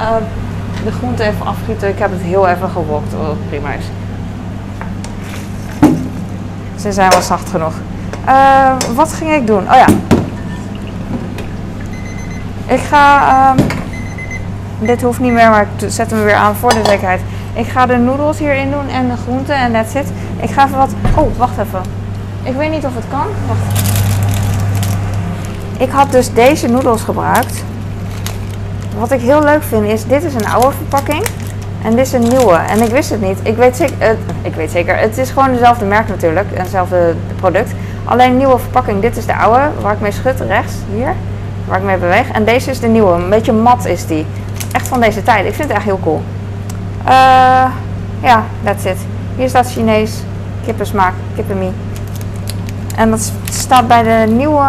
de 0.83 0.91
groente 0.91 1.23
even 1.23 1.45
afgieten. 1.45 1.89
Ik 1.89 1.99
heb 1.99 2.11
het 2.11 2.21
heel 2.21 2.47
even 2.47 2.69
gewokt, 2.69 3.13
wat 3.13 3.47
prima 3.49 3.73
is. 3.73 3.85
Ze 6.81 6.91
zijn 6.91 7.09
wel 7.09 7.21
zacht 7.21 7.49
genoeg. 7.49 7.73
wat 8.95 9.13
ging 9.13 9.31
ik 9.31 9.47
doen? 9.47 9.61
Oh 9.71 9.75
ja. 9.75 9.87
Ik 12.65 12.79
ga... 12.79 13.27
Ehm, 13.27 13.67
dit 14.79 15.01
hoeft 15.01 15.19
niet 15.19 15.33
meer, 15.33 15.49
maar 15.49 15.67
ik 15.77 15.89
zet 15.89 16.11
hem 16.11 16.23
weer 16.23 16.35
aan 16.35 16.55
voor 16.55 16.73
de 16.73 16.81
zekerheid. 16.85 17.21
Ik 17.53 17.67
ga 17.67 17.85
de 17.85 17.97
noedels 17.97 18.39
hierin 18.39 18.71
doen 18.71 18.87
en 18.89 19.07
de 19.07 19.15
groenten 19.23 19.55
en 19.55 19.71
that's 19.71 19.93
it. 19.93 20.11
Ik 20.37 20.49
ga 20.49 20.65
even 20.65 20.77
wat... 20.77 20.93
Oh, 21.15 21.37
wacht 21.37 21.57
even. 21.57 21.81
Ik 22.43 22.55
weet 22.55 22.71
niet 22.71 22.85
of 22.85 22.95
het 22.95 23.05
kan. 23.09 23.27
Wacht. 23.47 23.98
Ik 25.79 25.89
had 25.89 26.11
dus 26.11 26.33
deze 26.33 26.67
noedels 26.67 27.01
gebruikt. 27.01 27.63
Wat 28.97 29.11
ik 29.11 29.21
heel 29.21 29.43
leuk 29.43 29.63
vind 29.63 29.85
is, 29.85 30.05
dit 30.05 30.23
is 30.23 30.33
een 30.33 30.47
oude 30.47 30.71
verpakking. 30.71 31.25
En 31.83 31.95
dit 31.95 32.05
is 32.05 32.13
een 32.13 32.27
nieuwe. 32.27 32.53
En 32.53 32.81
ik 32.81 32.89
wist 32.89 33.09
het 33.09 33.21
niet. 33.21 33.37
Ik 33.43 33.55
weet 33.55 33.77
zeker, 33.77 33.95
uh, 34.01 34.07
ik 34.41 34.55
weet 34.55 34.71
zeker 34.71 34.97
het 34.97 35.17
is 35.17 35.29
gewoon 35.29 35.51
dezelfde 35.51 35.85
merk 35.85 36.07
natuurlijk. 36.07 36.47
Hetzelfde 36.53 37.15
product. 37.35 37.71
Alleen 38.05 38.31
een 38.31 38.37
nieuwe 38.37 38.59
verpakking. 38.59 39.01
Dit 39.01 39.17
is 39.17 39.25
de 39.25 39.35
oude, 39.35 39.69
waar 39.81 39.93
ik 39.93 39.99
mee 39.99 40.11
schud, 40.11 40.39
rechts, 40.39 40.73
hier. 40.93 41.13
Waar 41.67 41.77
ik 41.77 41.83
mee 41.83 41.97
beweeg. 41.97 42.31
En 42.31 42.45
deze 42.45 42.69
is 42.69 42.79
de 42.79 42.87
nieuwe. 42.87 43.11
Een 43.11 43.29
beetje 43.29 43.53
mat 43.53 43.85
is 43.85 44.05
die 44.05 44.25
echt 44.71 44.87
van 44.87 44.99
deze 44.99 45.23
tijd. 45.23 45.45
Ik 45.45 45.53
vind 45.53 45.67
het 45.67 45.77
echt 45.77 45.85
heel 45.85 45.99
cool. 46.03 46.21
Uh, 47.07 47.65
ja, 48.21 48.43
that's 48.63 48.85
it. 48.85 48.97
Hier 49.35 49.49
staat 49.49 49.71
Chinees, 49.71 50.23
kippensmaak, 50.65 51.13
kippenmie. 51.35 51.71
En 52.95 53.09
dat 53.09 53.31
staat 53.51 53.87
bij 53.87 54.03
de 54.03 54.31
nieuwe... 54.31 54.65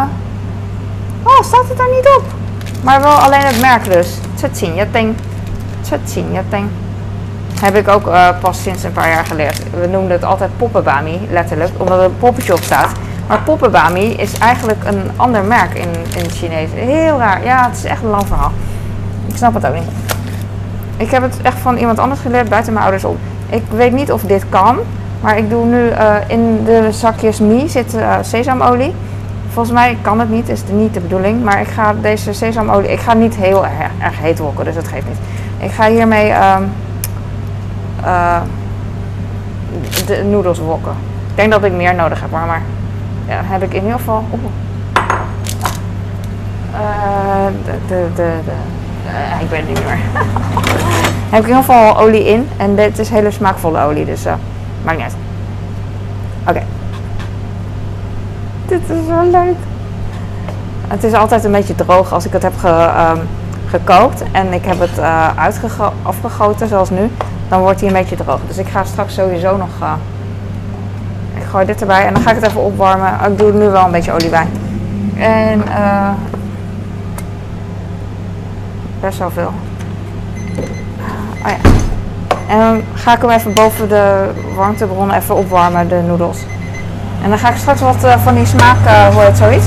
Oh, 1.23 1.43
staat 1.43 1.69
het 1.69 1.77
daar 1.77 1.91
niet 1.95 2.17
op? 2.19 2.23
Maar 2.83 3.01
wel 3.01 3.11
alleen 3.11 3.41
het 3.41 3.61
merk 3.61 3.85
dus. 3.85 4.19
Tsetsinyating. 4.35 5.15
Tsetsinyating. 5.81 6.69
Heb 7.61 7.75
ik 7.75 7.89
ook 7.89 8.07
uh, 8.07 8.29
pas 8.41 8.63
sinds 8.63 8.83
een 8.83 8.93
paar 8.93 9.09
jaar 9.09 9.25
geleerd. 9.25 9.63
We 9.81 9.87
noemden 9.87 10.13
het 10.13 10.25
altijd 10.25 10.51
poppenbami, 10.57 11.29
letterlijk, 11.31 11.71
omdat 11.77 11.99
er 11.99 12.05
een 12.05 12.19
poppetje 12.19 12.53
op 12.53 12.63
staat. 12.63 12.91
Maar 13.27 13.41
poppenbami 13.41 14.15
is 14.15 14.39
eigenlijk 14.39 14.85
een 14.85 15.11
ander 15.17 15.45
merk 15.45 15.75
in, 15.75 15.89
in 16.17 16.23
het 16.23 16.33
Chinees. 16.33 16.71
Heel 16.75 17.19
raar. 17.19 17.45
Ja, 17.45 17.69
het 17.69 17.77
is 17.77 17.85
echt 17.85 18.03
een 18.03 18.09
lang 18.11 18.27
verhaal. 18.27 18.53
Ik 19.27 19.37
snap 19.37 19.55
het 19.55 19.67
ook 19.67 19.75
niet. 19.75 19.91
Ik 20.97 21.11
heb 21.11 21.23
het 21.23 21.43
echt 21.43 21.59
van 21.59 21.77
iemand 21.77 21.99
anders 21.99 22.21
geleerd, 22.21 22.49
buiten 22.49 22.73
mijn 22.73 22.85
ouders 22.85 23.05
om. 23.05 23.17
Ik 23.49 23.63
weet 23.71 23.93
niet 23.93 24.13
of 24.13 24.23
dit 24.23 24.45
kan, 24.49 24.79
maar 25.21 25.39
ik 25.39 25.51
doe 25.51 25.65
nu 25.65 25.89
uh, 25.89 26.15
in 26.27 26.65
de 26.65 26.89
zakjes 26.93 27.39
mie 27.39 27.69
zit 27.69 27.95
uh, 27.95 28.15
sesamolie. 28.21 28.95
Volgens 29.53 29.75
mij 29.75 29.99
kan 30.03 30.21
het 30.21 30.31
niet, 30.31 30.49
is 30.49 30.63
niet 30.73 30.95
de 30.95 31.01
bedoeling. 31.01 31.45
Maar 31.45 31.61
ik 31.61 31.69
ga 31.69 31.95
deze 32.01 32.33
sesamolie, 32.33 32.93
ik 32.93 33.01
ga 33.01 33.15
niet 33.15 33.37
heel 33.37 33.67
erg, 33.67 34.19
heet 34.21 34.39
wokken, 34.39 34.65
dus 34.65 34.75
dat 34.75 34.89
geeft 34.89 35.07
niet. 35.07 35.19
Ik 35.59 35.71
ga 35.71 35.89
hiermee 35.89 36.31
uh, 38.05 38.41
de 40.07 40.25
noedels 40.31 40.59
wokken. 40.59 40.93
Ik 41.31 41.37
denk 41.37 41.51
dat 41.51 41.65
ik 41.65 41.73
meer 41.73 41.95
nodig 41.95 42.21
heb, 42.21 42.31
maar, 42.31 42.47
maar 42.47 42.63
ja, 43.29 43.41
heb 43.45 43.63
ik 43.63 43.75
in 43.75 43.83
ieder 43.83 43.99
geval. 43.99 44.25
Oh. 44.31 44.41
de, 47.65 47.73
de, 47.89 48.07
de, 48.15 48.33
de 48.45 48.53
ik 49.41 49.51
weet 49.51 49.61
het 49.61 49.69
niet 49.69 49.85
meer. 49.85 49.99
heb 51.31 51.41
ik 51.41 51.49
in 51.49 51.57
ieder 51.57 51.57
geval 51.57 51.99
olie 51.99 52.27
in. 52.27 52.49
En 52.57 52.77
dit 52.77 52.99
is 52.99 53.09
hele 53.09 53.31
smaakvolle 53.31 53.83
olie, 53.83 54.05
dus 54.05 54.27
uh, 54.27 54.33
maakt 54.83 54.97
niet 54.97 55.07
uit. 55.07 55.17
Oké. 56.49 56.80
Dit 58.71 58.81
is 58.89 59.07
zo 59.07 59.31
leuk. 59.31 59.57
Het 60.89 61.05
is 61.05 61.13
altijd 61.13 61.45
een 61.45 61.53
beetje 61.53 61.75
droog 61.75 62.13
als 62.13 62.27
ik 62.27 62.33
het 62.33 62.43
heb 62.43 62.53
ge, 62.59 62.91
um, 63.13 63.29
gekookt 63.67 64.23
en 64.33 64.53
ik 64.53 64.65
heb 64.65 64.81
het 64.81 64.99
uh, 64.99 65.29
afgegoten 66.03 66.69
zoals 66.69 66.91
nu. 66.91 67.11
Dan 67.49 67.61
wordt 67.61 67.81
hij 67.81 67.89
een 67.89 67.95
beetje 67.95 68.17
droog. 68.17 68.39
Dus 68.47 68.59
ik 68.59 68.69
ga 68.69 68.85
straks 68.85 69.15
sowieso 69.15 69.57
nog... 69.57 69.69
Uh, 69.83 69.93
ik 71.35 71.43
gooi 71.51 71.67
dit 71.67 71.81
erbij 71.81 72.07
en 72.07 72.15
dan 72.15 72.23
ga 72.23 72.31
ik 72.31 72.37
het 72.37 72.47
even 72.47 72.65
opwarmen. 72.65 73.13
Ik 73.31 73.39
doe 73.39 73.49
er 73.49 73.55
nu 73.55 73.69
wel 73.69 73.85
een 73.85 73.91
beetje 73.91 74.13
olie 74.13 74.31
bij. 74.31 74.47
En 75.17 75.63
uh, 75.69 76.11
best 79.01 79.19
wel 79.19 79.31
veel. 79.31 79.53
Oh 81.45 81.51
ja. 81.51 81.71
En 82.49 82.59
dan 82.59 82.83
ga 82.95 83.15
ik 83.15 83.21
hem 83.21 83.31
even 83.31 83.55
boven 83.55 83.89
de 83.89 84.31
warmtebron 84.57 85.11
even 85.11 85.37
opwarmen, 85.37 85.89
de 85.89 86.03
noedels. 86.07 86.39
En 87.23 87.29
dan 87.29 87.39
ga 87.39 87.51
ik 87.51 87.57
straks 87.57 87.81
wat 87.81 88.05
uh, 88.05 88.19
van 88.23 88.35
die 88.35 88.47
smaak, 88.47 88.77
uh, 88.87 89.07
hoe 89.07 89.23
heet 89.23 89.37
zoiets? 89.37 89.67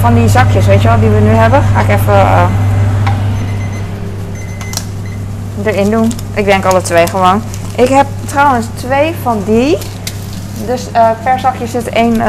Van 0.00 0.14
die 0.14 0.28
zakjes, 0.28 0.66
weet 0.66 0.82
je 0.82 0.88
wel, 0.88 1.00
die 1.00 1.08
we 1.08 1.20
nu 1.20 1.30
hebben. 1.30 1.62
Ga 1.74 1.80
ik 1.80 1.88
even 1.88 2.14
uh, 2.14 2.46
erin 5.64 5.90
doen. 5.90 6.12
Ik 6.34 6.44
denk 6.44 6.64
alle 6.64 6.80
twee 6.80 7.06
gewoon. 7.06 7.42
Ik 7.76 7.88
heb 7.88 8.06
trouwens 8.24 8.66
twee 8.74 9.14
van 9.22 9.42
die. 9.44 9.78
Dus 10.66 10.86
per 11.22 11.38
zakje 11.40 11.66
zit 11.66 11.88
één, 11.88 12.22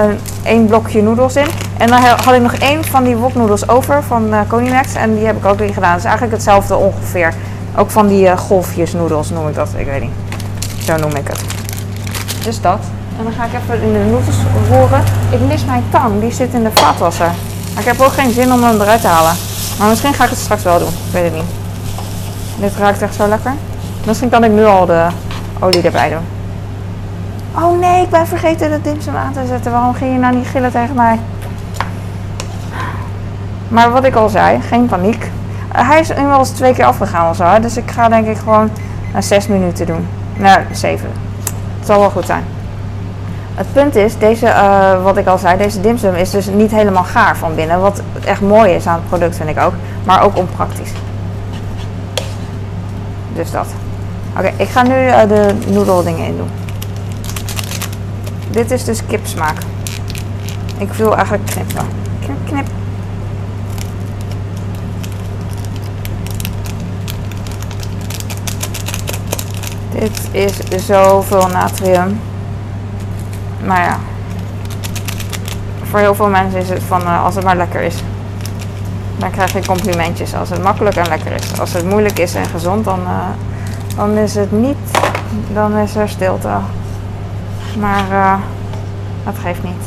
één 0.44 0.66
blokje 0.66 1.04
noedels 1.04 1.36
in. 1.36 1.48
En 1.78 1.88
dan 1.88 2.02
had 2.02 2.34
ik 2.34 2.42
nog 2.42 2.54
één 2.54 2.86
van 2.86 3.04
die 3.04 3.16
woknoedels 3.16 3.70
over 3.70 4.04
van 4.04 4.34
uh, 4.34 4.40
Conimax. 4.48 4.94
En 4.94 5.16
die 5.16 5.26
heb 5.26 5.38
ik 5.38 5.46
ook 5.46 5.60
erin 5.60 5.74
gedaan. 5.74 5.98
Is 5.98 6.04
eigenlijk 6.04 6.34
hetzelfde 6.34 6.76
ongeveer. 6.76 7.34
Ook 7.76 7.90
van 7.90 8.08
die 8.08 8.38
golfjes 8.38 8.94
noedels 8.94 9.30
noem 9.30 9.48
ik 9.48 9.56
dat. 9.56 9.70
Ik 9.76 9.86
weet 9.86 10.02
niet. 10.02 10.14
Zo 10.84 10.98
noem 10.98 11.16
ik 11.16 11.28
het. 11.28 11.42
Dus 12.44 12.62
dat. 12.62 12.80
En 13.20 13.26
dan 13.26 13.34
ga 13.34 13.46
ik 13.46 13.54
even 13.54 13.82
in 13.82 13.94
de 13.94 14.00
noedels 14.00 14.36
roeren. 14.70 15.04
Ik 15.30 15.40
mis 15.48 15.66
mijn 15.66 15.84
tang. 15.90 16.20
Die 16.20 16.32
zit 16.32 16.54
in 16.54 16.64
de 16.64 16.72
vaatwasser. 16.74 17.32
Maar 17.74 17.80
ik 17.80 17.86
heb 17.86 18.00
ook 18.00 18.12
geen 18.12 18.32
zin 18.32 18.54
om 18.54 18.64
hem 18.64 18.82
eruit 18.82 19.02
te 19.02 19.08
halen. 19.08 19.36
Maar 19.80 19.88
misschien 19.88 20.14
ga 20.14 20.24
ik 20.24 20.30
het 20.30 20.40
straks 20.40 20.64
wel 20.64 20.80
doen. 20.80 20.88
Ik 20.88 21.12
weet 21.12 21.24
het 21.24 21.34
niet. 21.34 21.52
Dit 22.60 22.76
ruikt 22.76 23.02
echt 23.02 23.16
zo 23.16 23.28
lekker. 23.28 23.54
Misschien 24.06 24.30
kan 24.30 24.44
ik 24.44 24.52
nu 24.52 24.66
al 24.66 24.86
de 24.86 25.08
olie 25.60 25.82
erbij 25.82 26.10
doen. 26.10 26.26
Oh 27.64 27.80
nee, 27.80 28.04
ik 28.04 28.10
ben 28.10 28.28
vergeten 28.28 28.70
de 28.70 28.82
dimsum 28.82 29.16
aan 29.16 29.34
te 29.34 29.46
zetten. 29.48 29.72
Waarom 29.72 29.94
ging 29.94 30.14
je 30.14 30.20
nou 30.20 30.36
niet 30.36 30.48
gillen 30.48 30.72
tegen 30.72 30.96
mij? 30.96 31.20
Maar 33.68 33.92
wat 33.92 34.04
ik 34.04 34.16
al 34.16 34.30
zei, 34.30 34.62
geen 34.62 34.86
paniek. 34.86 35.32
Uh, 35.76 35.90
hij 35.90 36.00
is 36.00 36.10
inmiddels 36.10 36.50
twee 36.50 36.74
keer 36.74 36.86
afgegaan 36.86 37.30
of 37.30 37.36
zo. 37.36 37.60
Dus 37.60 37.78
ik 37.78 37.92
ga 37.92 38.10
denk 38.10 38.28
ik 38.28 38.38
gewoon 38.38 38.70
uh, 39.16 39.22
zes 39.22 39.48
minuten 39.48 39.86
doen. 39.86 40.08
Nou, 40.38 40.62
zeven. 40.72 41.10
Het 41.78 41.88
zal 41.88 42.00
wel 42.00 42.10
goed 42.10 42.26
zijn. 42.26 42.44
Het 43.60 43.74
punt 43.74 43.96
is, 43.96 44.18
deze, 44.18 44.46
uh, 44.46 45.04
wat 45.04 45.18
ik 45.18 45.28
al 45.28 45.38
zei, 45.38 45.58
deze 45.58 45.82
dimsum 45.82 46.14
is 46.14 46.30
dus 46.30 46.46
niet 46.46 46.72
helemaal 46.72 47.04
gaar 47.04 47.38
van 47.38 47.56
binnen. 47.56 47.80
Wat 47.80 48.02
echt 48.26 48.42
mooi 48.42 48.72
is 48.74 48.88
aan 48.88 48.96
het 48.96 49.08
product 49.08 49.36
vind 49.36 49.50
ik 49.50 49.60
ook. 49.60 49.74
Maar 50.04 50.24
ook 50.24 50.38
onpraktisch. 50.38 50.92
Dus 53.34 53.52
dat. 53.52 53.68
Oké, 54.38 54.52
ik 54.56 54.68
ga 54.68 54.84
nu 54.84 55.28
de 55.28 55.56
noedeldingen 55.68 56.26
in 56.26 56.38
doen. 56.38 56.50
Dit 58.52 58.72
is 58.72 58.84
dus 58.84 59.06
kipsmaak. 59.06 59.58
Ik 60.78 60.94
wil 60.94 61.16
eigenlijk 61.16 61.46
knippen. 61.46 61.86
Knip, 62.20 62.38
knip. 62.46 62.68
Dit 69.92 70.30
is 70.32 70.86
zoveel 70.86 71.48
natrium. 71.48 72.20
Maar 73.66 73.84
ja. 73.84 73.98
Voor 75.84 76.00
heel 76.00 76.16
veel 76.16 76.30
mensen 76.30 76.60
is 76.60 76.70
het 76.70 76.84
van 76.84 77.02
uh, 77.02 77.24
als 77.24 77.36
het 77.36 77.44
maar 77.44 77.56
lekker 77.56 77.82
is. 77.82 77.96
Dan 79.18 79.32
krijg 79.32 79.54
je 79.54 79.66
complimentjes. 79.66 80.36
Als 80.36 80.50
het 80.50 80.64
makkelijk 80.64 80.96
en 80.96 81.08
lekker 81.08 81.32
is. 81.32 81.60
Als 81.60 81.74
het 81.74 81.86
moeilijk 81.86 82.20
is 82.20 82.36
en 82.36 82.46
gezond, 82.46 82.86
dan, 82.86 83.00
uh, 83.00 83.28
dan 83.96 84.18
is 84.18 84.36
het 84.36 84.52
niet. 84.52 85.00
Dan 85.54 85.78
is 85.78 85.96
er 85.96 86.10
stilte. 86.10 86.50
Maar 87.80 88.04
uh, 88.12 88.34
dat 89.24 89.36
geeft 89.42 89.64
niet. 89.64 89.84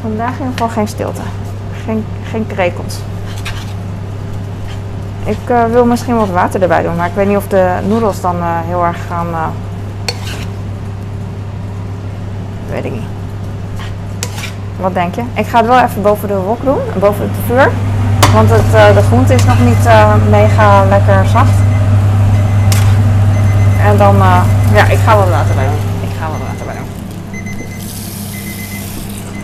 Vandaag 0.00 0.32
in 0.32 0.38
ieder 0.38 0.52
geval 0.52 0.68
geen 0.68 0.88
stilte. 0.88 1.22
Geen, 1.84 2.04
geen 2.30 2.46
krekels. 2.46 2.98
Ik 5.24 5.70
wil 5.70 5.84
misschien 5.84 6.16
wat 6.16 6.28
water 6.28 6.62
erbij 6.62 6.82
doen, 6.82 6.96
maar 6.96 7.06
ik 7.06 7.14
weet 7.14 7.28
niet 7.28 7.36
of 7.36 7.48
de 7.48 7.78
noedels 7.88 8.20
dan 8.20 8.36
heel 8.42 8.84
erg 8.84 9.06
gaan. 9.06 9.26
Uh... 9.26 9.46
Wat 14.80 14.94
denk 14.94 15.14
je? 15.14 15.22
Ik 15.34 15.46
ga 15.46 15.58
het 15.58 15.66
wel 15.66 15.80
even 15.80 16.02
boven 16.02 16.28
de 16.28 16.36
wok 16.36 16.64
doen, 16.64 16.78
boven 16.98 17.22
het 17.22 17.30
vuur. 17.46 17.70
Want 18.32 18.50
het, 18.50 18.94
de 18.94 19.02
groente 19.02 19.34
is 19.34 19.44
nog 19.44 19.60
niet 19.60 19.88
mega 20.30 20.84
lekker 20.84 21.26
zacht. 21.26 21.58
En 23.84 23.96
dan, 23.96 24.16
ja, 24.72 24.86
ik 24.88 24.98
ga 24.98 25.16
wat 25.16 25.28
water 25.28 25.54
bij 25.54 25.64
doen. 25.64 26.08
Ik 26.10 26.16
ga 26.20 26.26
wat 26.28 26.38
water 26.48 26.66
bij 26.66 26.74
doen. 26.74 26.88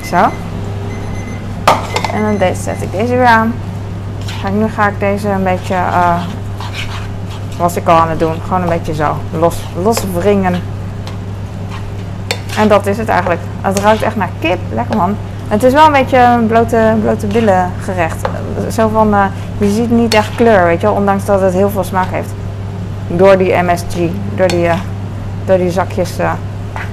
Zo. 0.04 0.30
En 2.12 2.22
dan 2.22 2.36
deze, 2.36 2.62
zet 2.62 2.82
ik 2.82 2.92
deze 2.92 3.16
weer 3.16 3.26
aan. 3.26 3.54
En 4.44 4.58
nu 4.58 4.68
ga 4.68 4.88
ik 4.88 5.00
deze 5.00 5.28
een 5.28 5.42
beetje, 5.42 5.76
was 7.58 7.76
ik 7.76 7.88
al 7.88 7.96
aan 7.96 8.08
het 8.08 8.18
doen, 8.18 8.34
gewoon 8.44 8.62
een 8.62 8.68
beetje 8.68 8.94
zo 8.94 9.16
los, 9.38 9.56
los. 9.82 9.96
En 12.60 12.68
dat 12.68 12.86
is 12.86 12.98
het 12.98 13.08
eigenlijk. 13.08 13.40
Het 13.60 13.78
ruikt 13.78 14.02
echt 14.02 14.16
naar 14.16 14.30
kip, 14.38 14.58
lekker 14.72 14.96
man. 14.96 15.16
Het 15.48 15.62
is 15.62 15.72
wel 15.72 15.86
een 15.86 15.92
beetje 15.92 16.18
een 16.18 16.46
blote, 16.46 16.94
blote 17.00 17.26
billen 17.26 17.70
gerecht. 17.82 18.28
Zo 18.72 18.88
van, 18.88 19.14
uh, 19.14 19.24
je 19.58 19.70
ziet 19.70 19.90
niet 19.90 20.14
echt 20.14 20.34
kleur, 20.34 20.64
weet 20.64 20.80
je 20.80 20.86
wel, 20.86 20.96
ondanks 20.96 21.24
dat 21.24 21.40
het 21.40 21.52
heel 21.52 21.70
veel 21.70 21.84
smaak 21.84 22.10
heeft. 22.10 22.30
Door 23.06 23.38
die 23.38 23.52
MSG, 23.62 23.96
door 24.34 24.46
die, 24.46 24.64
uh, 24.64 24.74
door 25.44 25.56
die 25.56 25.70
zakjes 25.70 26.18
uh, 26.18 26.32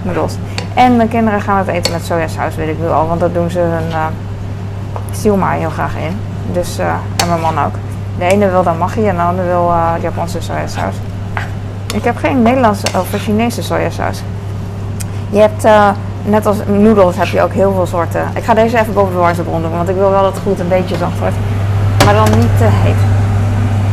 noedels. 0.02 0.36
En 0.74 0.96
mijn 0.96 1.08
kinderen 1.10 1.42
gaan 1.42 1.58
het 1.58 1.68
eten 1.68 1.92
met 1.92 2.06
sojasaus, 2.06 2.56
weet 2.56 2.70
ik 2.70 2.80
nu 2.80 2.88
al, 2.88 3.08
want 3.08 3.20
dat 3.20 3.34
doen 3.34 3.50
ze 3.50 3.60
hun 3.60 3.90
uh, 3.90 5.52
heel 5.52 5.70
graag 5.70 5.96
in. 5.96 6.18
Dus, 6.52 6.78
en 6.78 7.28
mijn 7.28 7.42
man 7.42 7.60
ook. 7.66 7.74
De 8.18 8.26
ene 8.26 8.50
wil 8.50 8.64
dan 8.64 8.78
maggi 8.78 9.08
en 9.08 9.16
de 9.16 9.22
andere 9.22 9.48
wil 9.48 9.74
Japanse 10.02 10.42
sojasaus. 10.42 10.96
Ik 11.94 12.04
heb 12.04 12.18
geen 12.18 12.42
Nederlandse 12.42 12.88
of 13.00 13.08
Chinese 13.22 13.64
sojasaus. 13.64 14.22
Je 15.30 15.40
hebt, 15.40 15.66
uh, 15.66 15.90
net 16.24 16.46
als 16.46 16.58
noedels, 16.66 17.16
heb 17.16 17.28
je 17.28 17.42
ook 17.42 17.54
heel 17.54 17.74
veel 17.74 17.86
soorten. 17.86 18.22
Ik 18.34 18.44
ga 18.44 18.54
deze 18.54 18.80
even 18.80 18.94
boven 18.94 19.14
de 19.14 19.20
warmtebron 19.20 19.62
doen, 19.62 19.72
want 19.72 19.90
ik 19.90 19.96
wil 19.96 20.10
wel 20.10 20.22
dat 20.22 20.34
het 20.34 20.44
goed 20.44 20.60
een 20.60 20.68
beetje 20.68 20.98
zacht 20.98 21.20
wordt. 21.20 21.36
Maar 22.06 22.14
dan 22.14 22.40
niet 22.40 22.58
te 22.58 22.68
heet. 22.68 23.02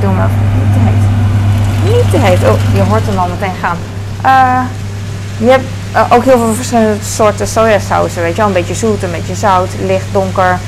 Doe 0.00 0.12
maar 0.12 0.28
niet 0.58 0.72
te 0.72 0.80
heet. 0.86 1.94
Niet 1.94 2.10
te 2.10 2.18
heet. 2.18 2.50
Oh, 2.50 2.74
je 2.74 2.82
hoort 2.82 3.06
hem 3.06 3.18
al 3.18 3.28
meteen 3.28 3.56
gaan. 3.60 3.76
je 5.36 5.50
hebt 5.50 5.64
ook 6.12 6.24
heel 6.24 6.38
veel 6.38 6.54
verschillende 6.54 6.96
soorten 7.02 7.46
sojasausen, 7.46 8.22
weet 8.22 8.30
je 8.30 8.36
wel. 8.36 8.46
Een 8.46 8.52
beetje 8.52 8.74
zoet, 8.74 9.02
een 9.02 9.10
beetje 9.10 9.34
zout, 9.34 9.68
licht, 9.86 10.06
donker 10.12 10.58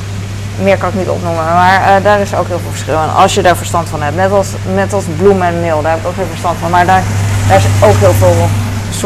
meer 0.62 0.76
kan 0.76 0.88
ik 0.88 0.94
niet 0.94 1.08
opnoemen. 1.08 1.44
Maar 1.44 1.96
eh, 1.96 2.04
daar 2.04 2.20
is 2.20 2.34
ook 2.34 2.46
heel 2.46 2.58
veel 2.58 2.70
verschil 2.70 2.94
in. 2.94 3.10
Als 3.14 3.34
je 3.34 3.42
daar 3.42 3.56
verstand 3.56 3.88
van 3.88 4.02
hebt. 4.02 4.16
Net 4.16 4.32
als, 4.32 4.48
net 4.74 4.92
als 4.92 5.04
bloemen 5.16 5.46
en 5.46 5.60
meel. 5.60 5.82
Daar 5.82 5.90
heb 5.90 6.00
ik 6.00 6.06
ook 6.06 6.14
geen 6.14 6.26
verstand 6.26 6.58
van. 6.58 6.70
Maar 6.70 6.86
daar, 6.86 7.02
daar 7.48 7.56
is 7.56 7.64
ook 7.82 7.96
heel 7.96 8.12
veel 8.12 8.48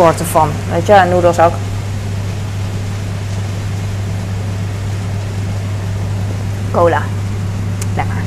soorten 0.01 0.27
van. 0.27 0.51
Weet 0.71 0.87
je, 0.87 0.93
en 0.93 1.09
noedels 1.09 1.39
ook. 1.39 1.53
Cola. 6.73 7.03
Lekker. 7.95 8.23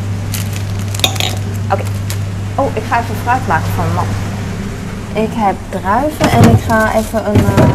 Oké. 1.71 1.81
Oh, 2.55 2.75
ik 2.75 2.83
ga 2.89 2.99
even 2.99 3.15
fruit 3.23 3.47
maken 3.47 3.71
van 3.75 3.93
man. 3.95 4.05
Ik 5.23 5.29
heb 5.33 5.55
druiven 5.69 6.29
en 6.29 6.49
ik 6.49 6.63
ga 6.67 6.93
even 6.95 7.27
een, 7.27 7.39
uh, 7.39 7.67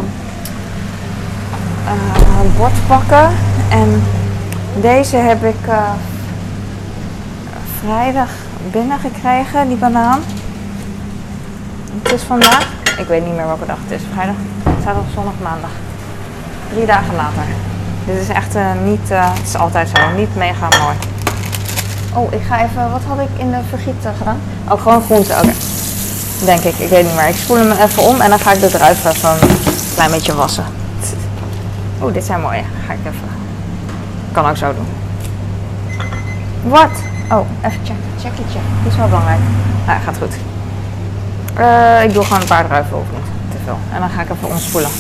een 2.41 2.53
bord 2.57 2.87
pakken. 2.87 3.31
En 3.69 4.03
deze 4.81 5.17
heb 5.17 5.45
ik 5.45 5.67
uh, 5.69 5.91
vrijdag 7.81 8.29
binnengekregen, 8.71 9.69
die 9.69 9.77
banaan. 9.77 10.21
Het 12.03 12.13
is 12.13 12.23
vandaag, 12.23 12.78
ik 12.99 13.07
weet 13.07 13.25
niet 13.25 13.35
meer 13.35 13.47
welke 13.47 13.67
dag 13.67 13.79
het 13.89 14.01
is, 14.01 14.07
vrijdag, 14.13 14.35
zaterdag, 14.65 15.11
zondag, 15.15 15.33
maandag. 15.43 15.71
Drie 16.73 16.87
dagen 16.87 17.15
later. 17.15 17.43
Dit 18.07 18.21
is 18.21 18.29
echt 18.29 18.57
uh, 18.57 18.67
niet, 18.85 19.11
uh, 19.11 19.35
het 19.35 19.47
is 19.47 19.57
altijd 19.57 19.89
zo, 19.89 20.17
niet 20.17 20.37
mega 20.37 20.69
mooi. 20.83 20.97
Oh, 22.15 22.33
ik 22.33 22.43
ga 22.49 22.65
even, 22.65 22.91
wat 22.91 23.03
had 23.09 23.19
ik 23.19 23.41
in 23.41 23.51
de 23.51 23.59
vergiet 23.69 24.07
gedaan? 24.19 24.41
Oh, 24.69 24.83
gewoon 24.83 25.03
groente, 25.03 25.33
oké. 25.33 25.41
Okay. 25.41 25.55
Denk 26.45 26.61
ik, 26.61 26.75
ik 26.79 26.89
weet 26.89 27.05
niet 27.05 27.15
meer. 27.15 27.29
Ik 27.29 27.37
spoel 27.37 27.57
hem 27.57 27.71
even 27.71 28.03
om 28.03 28.21
en 28.21 28.31
dan 28.31 28.39
ga 28.39 28.53
ik 28.53 28.61
de 28.61 28.69
druiven 28.69 29.11
even 29.11 29.31
een 29.31 29.39
klein 29.95 30.11
beetje 30.11 30.35
wassen. 30.35 30.65
Oh, 31.99 32.13
dit 32.13 32.25
zijn 32.25 32.41
mooie. 32.41 32.63
Ga 32.87 32.93
ik 32.93 32.99
even 32.99 33.29
kan 34.33 34.51
ook 34.51 34.57
zo 34.57 34.75
doen. 34.75 34.87
Wat? 36.63 36.91
Oh, 37.31 37.47
even 37.65 37.81
checken. 37.85 37.97
Checketje. 38.21 38.59
Dit 38.83 38.93
is 38.93 38.99
wel 38.99 39.09
belangrijk. 39.09 39.41
Nou, 39.87 40.01
gaat 40.01 40.17
goed. 40.19 40.35
Uh, 41.61 42.03
ik 42.05 42.13
doe 42.13 42.25
gewoon 42.25 42.41
een 42.41 42.47
paar 42.47 42.67
druiven 42.67 42.97
of 42.97 43.05
niet. 43.13 43.27
Te 43.51 43.57
veel. 43.65 43.79
En 43.93 44.01
dan 44.01 44.09
ga 44.09 44.21
ik 44.21 44.31
even 44.31 44.49
omspoelen. 44.49 44.91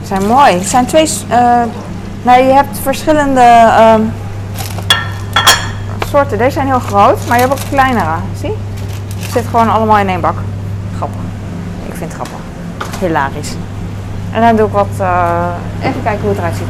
Ze 0.00 0.06
zijn 0.06 0.26
mooi. 0.26 0.52
Het 0.52 0.68
zijn 0.68 0.86
twee... 0.86 1.10
Uh, 1.30 1.62
nou, 2.22 2.42
je 2.42 2.52
hebt 2.52 2.78
verschillende 2.82 3.40
uh, 3.40 3.94
soorten. 6.10 6.38
Deze 6.38 6.50
zijn 6.50 6.66
heel 6.66 6.80
groot, 6.80 7.26
maar 7.26 7.40
je 7.40 7.46
hebt 7.46 7.60
ook 7.60 7.68
kleinere. 7.70 8.14
Zie? 8.40 8.56
Het 9.18 9.32
zit 9.32 9.44
gewoon 9.50 9.70
allemaal 9.70 9.98
in 9.98 10.08
één 10.08 10.20
bak. 10.20 10.36
Grappig. 10.96 11.20
Ik 11.86 11.94
vind 11.94 12.12
het 12.12 12.20
grappig. 12.20 12.38
Hilarisch. 13.00 13.52
En 14.32 14.40
dan 14.40 14.56
doe 14.56 14.66
ik 14.66 14.72
wat, 14.72 14.88
uh, 15.00 15.46
even 15.82 16.02
kijken 16.02 16.20
hoe 16.20 16.28
het 16.30 16.38
eruit 16.38 16.56
ziet. 16.56 16.66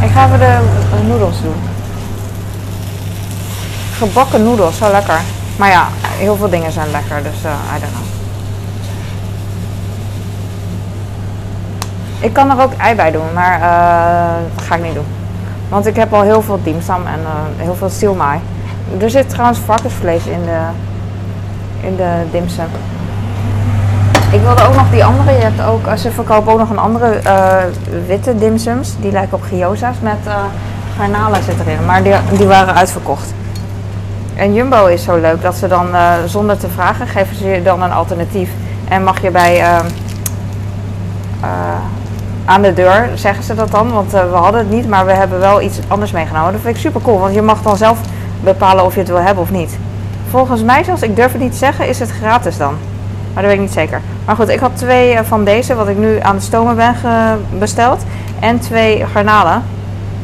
Ik 0.00 0.10
ga 0.10 0.26
even 0.26 0.38
de 0.38 0.58
noedels 1.06 1.42
doen. 1.42 1.54
Gebakken 3.98 4.44
noedels, 4.44 4.76
zo 4.76 4.90
lekker. 4.90 5.20
Maar 5.56 5.70
ja, 5.70 5.88
heel 6.18 6.36
veel 6.36 6.48
dingen 6.48 6.72
zijn 6.72 6.90
lekker, 6.90 7.22
dus 7.22 7.44
uh, 7.44 7.50
I 7.76 7.80
don't. 7.80 8.06
Ik 12.20 12.32
kan 12.32 12.50
er 12.50 12.62
ook 12.62 12.72
ei 12.72 12.94
bij 12.94 13.10
doen, 13.10 13.32
maar 13.34 13.60
uh, 13.60 14.54
dat 14.56 14.64
ga 14.64 14.74
ik 14.74 14.82
niet 14.82 14.94
doen. 14.94 15.06
Want 15.68 15.86
ik 15.86 15.96
heb 15.96 16.12
al 16.12 16.22
heel 16.22 16.42
veel 16.42 16.60
dimsum 16.62 17.06
en 17.06 17.20
uh, 17.22 17.28
heel 17.56 17.74
veel 17.74 17.88
siomai. 17.88 18.40
Er 19.00 19.10
zit 19.10 19.28
trouwens 19.28 19.58
varkensvlees 19.58 20.26
in 20.26 20.44
de, 20.44 20.60
in 21.80 21.96
de 21.96 22.22
dimsum. 22.30 22.68
Ik 24.30 24.40
wilde 24.40 24.66
ook 24.66 24.74
nog 24.74 24.90
die 24.90 25.04
andere. 25.04 25.32
Je 25.32 25.42
hebt 25.42 25.62
ook, 25.62 25.98
ze 25.98 26.10
verkopen 26.10 26.52
ook 26.52 26.58
nog 26.58 26.70
een 26.70 26.78
andere 26.78 27.20
witte 28.06 28.38
dimsums. 28.38 28.94
Die 29.00 29.12
lijken 29.12 29.36
op 29.36 29.42
gyoza's 29.42 29.96
met 30.00 30.18
garnalen 30.96 31.42
zit 31.42 31.60
erin. 31.60 31.84
Maar 31.86 32.02
die, 32.02 32.14
die 32.36 32.46
waren 32.46 32.74
uitverkocht. 32.74 33.32
En 34.38 34.54
Jumbo 34.54 34.86
is 34.86 35.02
zo 35.02 35.20
leuk 35.20 35.42
dat 35.42 35.56
ze 35.56 35.68
dan 35.68 35.88
uh, 35.88 36.12
zonder 36.26 36.58
te 36.58 36.68
vragen 36.68 37.06
geven 37.06 37.36
ze 37.36 37.46
je 37.46 37.62
dan 37.62 37.82
een 37.82 37.92
alternatief. 37.92 38.50
En 38.88 39.04
mag 39.04 39.22
je 39.22 39.30
bij 39.30 39.64
aan 42.44 42.62
de 42.62 42.74
deur 42.74 43.08
zeggen 43.14 43.44
ze 43.44 43.54
dat 43.54 43.70
dan, 43.70 43.92
want 43.92 44.10
we 44.10 44.18
hadden 44.18 44.60
het 44.60 44.70
niet, 44.70 44.88
maar 44.88 45.06
we 45.06 45.12
hebben 45.12 45.38
wel 45.38 45.60
iets 45.60 45.78
anders 45.88 46.10
meegenomen. 46.10 46.52
Dat 46.52 46.60
vind 46.60 46.74
ik 46.74 46.80
super 46.80 47.00
cool, 47.00 47.18
want 47.18 47.34
je 47.34 47.42
mag 47.42 47.62
dan 47.62 47.76
zelf 47.76 47.98
bepalen 48.40 48.84
of 48.84 48.94
je 48.94 49.00
het 49.00 49.08
wil 49.08 49.20
hebben 49.20 49.42
of 49.42 49.50
niet. 49.50 49.78
Volgens 50.30 50.62
mij, 50.62 50.84
zoals 50.84 51.02
ik 51.02 51.16
durf 51.16 51.32
het 51.32 51.40
niet 51.40 51.54
zeggen, 51.54 51.88
is 51.88 51.98
het 51.98 52.10
gratis 52.10 52.56
dan. 52.56 52.74
Maar 53.34 53.42
dat 53.42 53.44
weet 53.44 53.54
ik 53.54 53.60
niet 53.60 53.72
zeker. 53.72 54.00
Maar 54.24 54.36
goed, 54.36 54.48
ik 54.48 54.60
had 54.60 54.76
twee 54.76 55.12
eh, 55.12 55.24
van 55.24 55.44
deze, 55.44 55.74
wat 55.74 55.88
ik 55.88 55.98
nu 55.98 56.20
aan 56.20 56.36
de 56.36 56.42
stomen 56.42 56.76
ben 56.76 56.94
besteld. 57.58 58.02
En 58.40 58.58
twee 58.58 59.06
garnalen. 59.12 59.62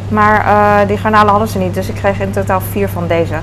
Maar 0.09 0.87
die 0.87 0.97
garnalen 0.97 1.31
hadden 1.31 1.49
ze 1.49 1.59
niet, 1.59 1.75
dus 1.75 1.89
ik 1.89 1.95
kreeg 1.95 2.21
in 2.21 2.31
totaal 2.31 2.61
vier 2.71 2.89
van 2.89 3.07
deze. 3.07 3.35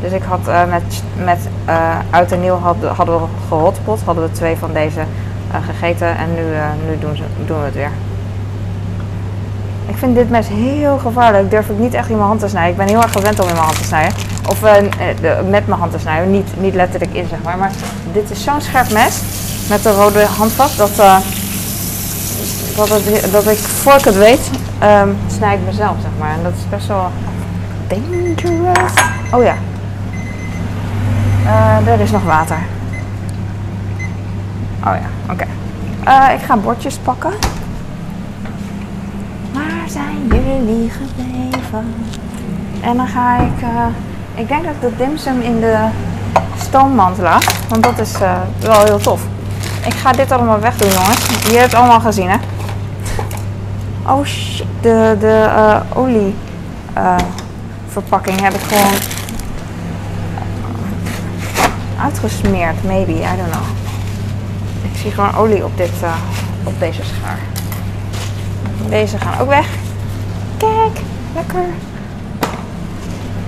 Dus 0.00 0.12
ik 0.12 0.22
had 0.22 0.40
uh, 0.48 0.64
met, 0.70 1.02
met 1.24 1.38
uh, 1.68 1.96
Oud 2.10 2.32
en 2.32 2.40
Nieuw 2.40 2.58
had, 2.58 2.76
hadden 2.96 3.20
we 3.20 3.26
gehotpot, 3.48 4.00
hadden 4.04 4.24
we 4.24 4.32
twee 4.32 4.56
van 4.56 4.72
deze 4.72 5.00
gegeten. 5.64 6.16
En 6.16 6.34
nu, 6.34 6.42
nu 6.88 6.98
doen, 6.98 7.16
ze, 7.16 7.22
doen 7.46 7.58
we 7.58 7.64
het 7.64 7.74
weer. 7.74 7.90
Ik 9.86 9.96
vind 9.96 10.14
dit 10.14 10.30
mes 10.30 10.48
heel 10.48 10.98
gevaarlijk. 10.98 11.50
Durf 11.50 11.68
ik 11.68 11.78
niet 11.78 11.94
echt 11.94 12.08
in 12.08 12.16
mijn 12.16 12.28
hand 12.28 12.40
te 12.40 12.48
snijden. 12.48 12.70
Ik 12.70 12.76
ben 12.76 12.88
heel 12.88 13.02
erg 13.02 13.12
gewend 13.12 13.40
om 13.40 13.48
in 13.48 13.52
mijn 13.52 13.64
hand 13.64 13.78
te 13.78 13.84
snijden. 13.84 14.12
Of 14.48 14.62
uh, 14.62 14.72
met 15.48 15.66
mijn 15.66 15.80
hand 15.80 15.92
te 15.92 15.98
snijden. 15.98 16.30
Niet, 16.30 16.48
niet 16.60 16.74
letterlijk 16.74 17.14
in, 17.14 17.28
zeg 17.28 17.38
maar. 17.42 17.58
Maar 17.58 17.70
dit 18.12 18.30
is 18.30 18.44
zo'n 18.44 18.60
scherp 18.60 18.92
mes. 18.92 19.20
Met 19.68 19.82
de 19.82 19.92
rode 19.92 20.24
handvat. 20.24 20.76
Dat, 20.76 20.96
dat, 22.76 23.02
dat 23.32 23.46
ik, 23.46 23.58
voor 23.58 23.94
ik 23.94 24.04
het 24.04 24.16
weet, 24.16 24.50
um, 24.82 25.16
snij 25.36 25.54
ik 25.54 25.60
mezelf, 25.66 25.94
zeg 26.00 26.10
maar. 26.18 26.30
En 26.30 26.42
dat 26.42 26.52
is 26.52 26.68
best 26.68 26.86
wel 26.86 27.10
dangerous. 27.88 28.92
Oh 29.30 29.42
ja. 29.42 29.54
Uh, 31.44 31.92
er 31.92 32.00
is 32.00 32.10
nog 32.10 32.24
water. 32.24 32.58
Oh 34.84 34.94
ja, 34.94 35.32
oké. 35.32 35.46
Okay. 36.02 36.34
ik 36.34 36.40
ga 36.42 36.56
bordjes 36.56 36.96
pakken. 36.96 37.32
Waar 39.52 39.88
zijn 39.88 40.26
jullie 40.28 40.90
gebleven? 40.90 41.94
En 42.80 42.96
dan 42.96 43.06
ga 43.06 43.36
ik... 43.36 43.66
Ik 44.34 44.48
denk 44.48 44.64
dat 44.64 44.80
de 44.80 44.96
dimsum 44.96 45.40
in 45.40 45.60
de 45.60 45.88
stoommand 46.58 47.18
lag. 47.18 47.42
Want 47.68 47.82
dat 47.82 47.98
is 47.98 48.12
wel 48.60 48.84
heel 48.84 48.98
tof. 48.98 49.22
Ik 49.84 49.94
ga 49.94 50.12
dit 50.12 50.32
allemaal 50.32 50.60
wegdoen, 50.60 50.88
jongens. 50.88 51.26
Je 51.26 51.56
hebt 51.56 51.70
het 51.70 51.74
allemaal 51.74 52.00
gezien, 52.00 52.28
hè? 52.30 52.36
Oh 54.06 54.24
shit. 54.24 54.66
De, 54.80 55.16
de 55.20 55.44
uh, 55.46 55.98
olie 55.98 56.34
uh, 56.96 57.14
verpakking 57.88 58.40
heb 58.40 58.54
ik 58.54 58.60
gewoon 58.60 58.92
uitgesmeerd. 62.02 62.84
Maybe, 62.84 63.12
I 63.12 63.36
don't 63.36 63.50
know. 63.50 63.66
Ik 64.92 65.00
zie 65.00 65.10
gewoon 65.10 65.34
olie 65.34 65.64
op, 65.64 65.76
dit, 65.76 65.90
op 66.64 66.78
deze 66.78 67.02
schaar. 67.04 67.38
Deze 68.88 69.18
gaan 69.18 69.38
ook 69.40 69.48
weg. 69.48 69.66
Kijk, 70.56 71.00
lekker. 71.34 71.64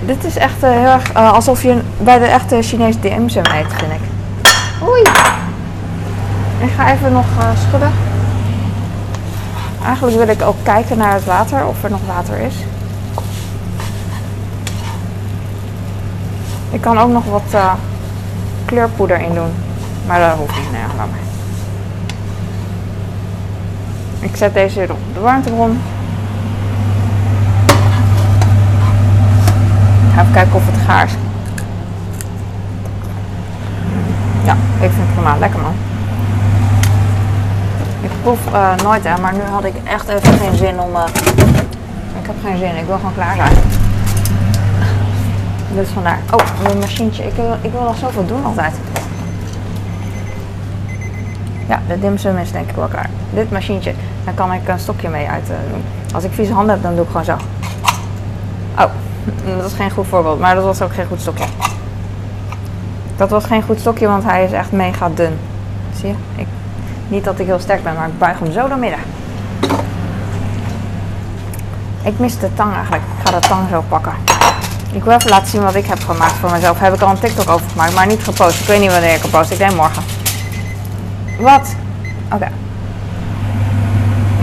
Dit 0.05 0.23
is 0.23 0.37
echt 0.37 0.63
uh, 0.63 0.69
heel 0.69 0.89
erg 0.89 1.13
uh, 1.15 1.31
alsof 1.31 1.63
je 1.63 1.81
bij 1.97 2.19
de 2.19 2.25
echte 2.25 2.61
Chinese 2.61 2.99
dimsum 2.99 3.45
eet, 3.45 3.73
vind 3.73 3.91
ik. 3.91 4.01
Oei. 4.87 5.01
Ik 6.59 6.71
ga 6.75 6.91
even 6.91 7.11
nog 7.11 7.25
schudden. 7.67 7.91
Eigenlijk 9.85 10.17
wil 10.17 10.27
ik 10.27 10.41
ook 10.41 10.55
kijken 10.63 10.97
naar 10.97 11.13
het 11.13 11.25
water, 11.25 11.67
of 11.67 11.83
er 11.83 11.89
nog 11.89 11.99
water 12.07 12.37
is. 12.37 12.55
Ik 16.69 16.81
kan 16.81 16.99
ook 16.99 17.11
nog 17.11 17.25
wat 17.25 17.61
kleurpoeder 18.65 19.19
in 19.19 19.33
doen. 19.33 19.51
Maar 20.07 20.19
dat 20.19 20.37
hoeft 20.37 20.55
niet. 20.55 20.71
Maar. 20.97 21.07
Ik 24.19 24.35
zet 24.35 24.53
deze 24.53 24.79
weer 24.79 24.91
op 24.91 24.97
de 25.13 25.19
warmtebron. 25.19 25.79
even 30.19 30.33
kijken 30.33 30.53
of 30.53 30.65
het 30.65 30.81
gaar 30.85 31.05
is. 31.05 31.11
Ja, 34.45 34.53
ik 34.53 34.91
vind 34.91 34.95
het 34.95 35.13
prima. 35.13 35.37
Lekker 35.37 35.59
man. 35.59 35.73
Ik 38.01 38.09
proef 38.21 38.39
uh, 38.53 38.75
nooit 38.83 39.03
hè, 39.03 39.21
maar 39.21 39.33
nu 39.33 39.41
had 39.51 39.63
ik 39.63 39.73
echt 39.83 40.07
even 40.07 40.33
geen 40.33 40.55
zin 40.55 40.79
om... 40.79 40.95
Uh, 40.95 41.03
ik 42.21 42.25
heb 42.25 42.35
geen 42.43 42.57
zin, 42.57 42.77
ik 42.77 42.85
wil 42.85 42.95
gewoon 42.95 43.13
klaar 43.13 43.35
zijn. 43.35 43.82
Dus 45.75 45.89
vandaar. 45.89 46.19
Oh, 46.31 46.61
mijn 46.63 46.77
machientje. 46.77 47.23
Ik 47.23 47.33
wil, 47.33 47.57
ik 47.61 47.71
wil 47.71 47.81
nog 47.81 47.97
zoveel 47.97 48.25
doen 48.25 48.45
altijd. 48.45 48.73
Ja, 51.67 51.81
de 51.87 51.99
dimsum 51.99 52.37
is 52.37 52.51
denk 52.51 52.69
ik 52.69 52.75
wel 52.75 52.87
klaar. 52.87 53.09
Dit 53.33 53.51
machientje, 53.51 53.93
daar 54.23 54.33
kan 54.33 54.53
ik 54.53 54.67
een 54.67 54.79
stokje 54.79 55.09
mee 55.09 55.27
uit 55.27 55.49
uh, 55.49 55.55
doen. 55.71 55.83
Als 56.13 56.23
ik 56.23 56.31
vieze 56.33 56.53
handen 56.53 56.73
heb, 56.73 56.83
dan 56.83 56.95
doe 56.95 57.03
ik 57.03 57.09
gewoon 57.09 57.25
zo. 57.25 57.37
Oh, 58.79 58.89
dat 59.57 59.65
is 59.65 59.73
geen 59.73 59.91
goed 59.91 60.07
voorbeeld, 60.07 60.39
maar 60.39 60.55
dat 60.55 60.63
was 60.63 60.81
ook 60.81 60.93
geen 60.93 61.05
goed 61.05 61.21
stokje. 61.21 61.45
Dat 63.15 63.29
was 63.29 63.45
geen 63.45 63.63
goed 63.63 63.79
stokje, 63.79 64.07
want 64.07 64.23
hij 64.23 64.43
is 64.43 64.51
echt 64.51 64.71
mega 64.71 65.09
dun. 65.09 65.37
Zie 65.95 66.07
je? 66.07 66.15
Ik, 66.35 66.47
niet 67.07 67.23
dat 67.23 67.39
ik 67.39 67.45
heel 67.45 67.59
sterk 67.59 67.83
ben, 67.83 67.93
maar 67.93 68.07
ik 68.07 68.17
buig 68.17 68.39
hem 68.39 68.51
zo 68.51 68.67
door 68.67 68.77
midden. 68.77 68.99
Ik 72.03 72.19
mis 72.19 72.39
de 72.39 72.53
tang 72.53 72.73
eigenlijk. 72.73 73.03
Ik 73.03 73.27
ga 73.27 73.39
de 73.39 73.47
tang 73.47 73.69
zo 73.69 73.83
pakken. 73.87 74.32
Ik 74.93 75.03
wil 75.03 75.13
even 75.13 75.29
laten 75.29 75.47
zien 75.47 75.63
wat 75.63 75.75
ik 75.75 75.85
heb 75.85 75.99
gemaakt 75.99 76.33
voor 76.33 76.51
mezelf. 76.51 76.79
Heb 76.79 76.93
ik 76.93 77.01
al 77.01 77.09
een 77.09 77.19
TikTok 77.19 77.49
over 77.49 77.69
gemaakt, 77.69 77.93
maar 77.93 78.07
niet 78.07 78.23
gepost. 78.23 78.59
Ik 78.59 78.67
weet 78.67 78.79
niet 78.79 78.91
wanneer 78.91 79.13
ik 79.13 79.21
het 79.21 79.31
post. 79.31 79.51
Ik 79.51 79.57
denk 79.57 79.75
morgen. 79.75 80.03
Wat? 81.39 81.75
Oké. 82.33 82.47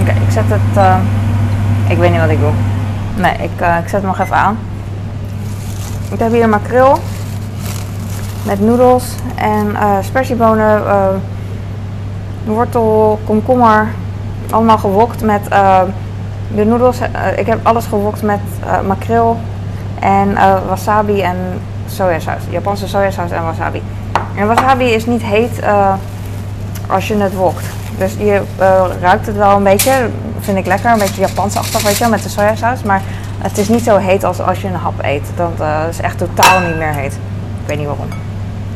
Oké, 0.00 0.10
ik 0.10 0.30
zet 0.32 0.44
het... 0.46 0.76
Uh, 0.76 0.96
ik 1.88 1.98
weet 1.98 2.10
niet 2.10 2.20
wat 2.20 2.30
ik 2.30 2.40
doe. 2.40 2.52
Nee, 3.16 3.32
ik, 3.32 3.60
uh, 3.60 3.76
ik 3.78 3.88
zet 3.88 4.00
hem 4.00 4.10
nog 4.10 4.18
even 4.18 4.36
aan. 4.36 4.58
Ik 6.10 6.18
heb 6.18 6.32
hier 6.32 6.48
makreel. 6.48 6.98
Met 8.42 8.60
noedels 8.60 9.04
en 9.34 9.66
uh, 9.66 11.08
wortel, 12.44 13.20
komkommer. 13.24 13.88
Allemaal 14.50 14.78
gewokt 14.78 15.22
met 15.22 15.44
de 16.54 16.64
noedels. 16.64 16.98
ik 17.36 17.46
heb 17.46 17.66
alles 17.66 17.84
gewokt 17.86 18.22
met 18.22 18.40
makreel 18.86 19.40
en 20.00 20.34
wasabi 20.68 21.20
en 21.22 21.36
sojasaus. 21.86 22.42
Japanse 22.50 22.88
sojasaus 22.88 23.30
en 23.30 23.42
wasabi. 23.42 23.82
En 24.36 24.46
wasabi 24.46 24.84
is 24.84 25.06
niet 25.06 25.22
heet 25.22 25.60
als 26.86 27.08
je 27.08 27.16
het 27.16 27.34
wokt. 27.34 27.64
Dus 27.98 28.14
je 28.18 28.42
ruikt 29.00 29.26
het 29.26 29.36
wel 29.36 29.56
een 29.56 29.62
beetje. 29.62 30.08
Vind 30.40 30.58
ik 30.58 30.66
lekker. 30.66 30.90
Een 30.90 30.98
beetje 30.98 31.20
Japansachtig, 31.20 31.82
weet 31.82 31.96
je 31.96 32.08
met 32.08 32.22
de 32.22 32.28
sojasaus. 32.28 32.82
Maar 32.82 33.02
het 33.38 33.58
is 33.58 33.68
niet 33.68 33.84
zo 33.84 33.96
heet 33.96 34.24
als 34.24 34.40
als 34.40 34.60
je 34.60 34.68
een 34.68 34.74
hap 34.74 34.94
eet. 35.02 35.26
Dat 35.36 35.66
is 35.90 36.00
echt 36.00 36.18
totaal 36.18 36.60
niet 36.60 36.76
meer 36.76 36.94
heet. 36.94 37.12
Ik 37.62 37.66
weet 37.66 37.78
niet 37.78 37.86
waarom. 37.86 38.08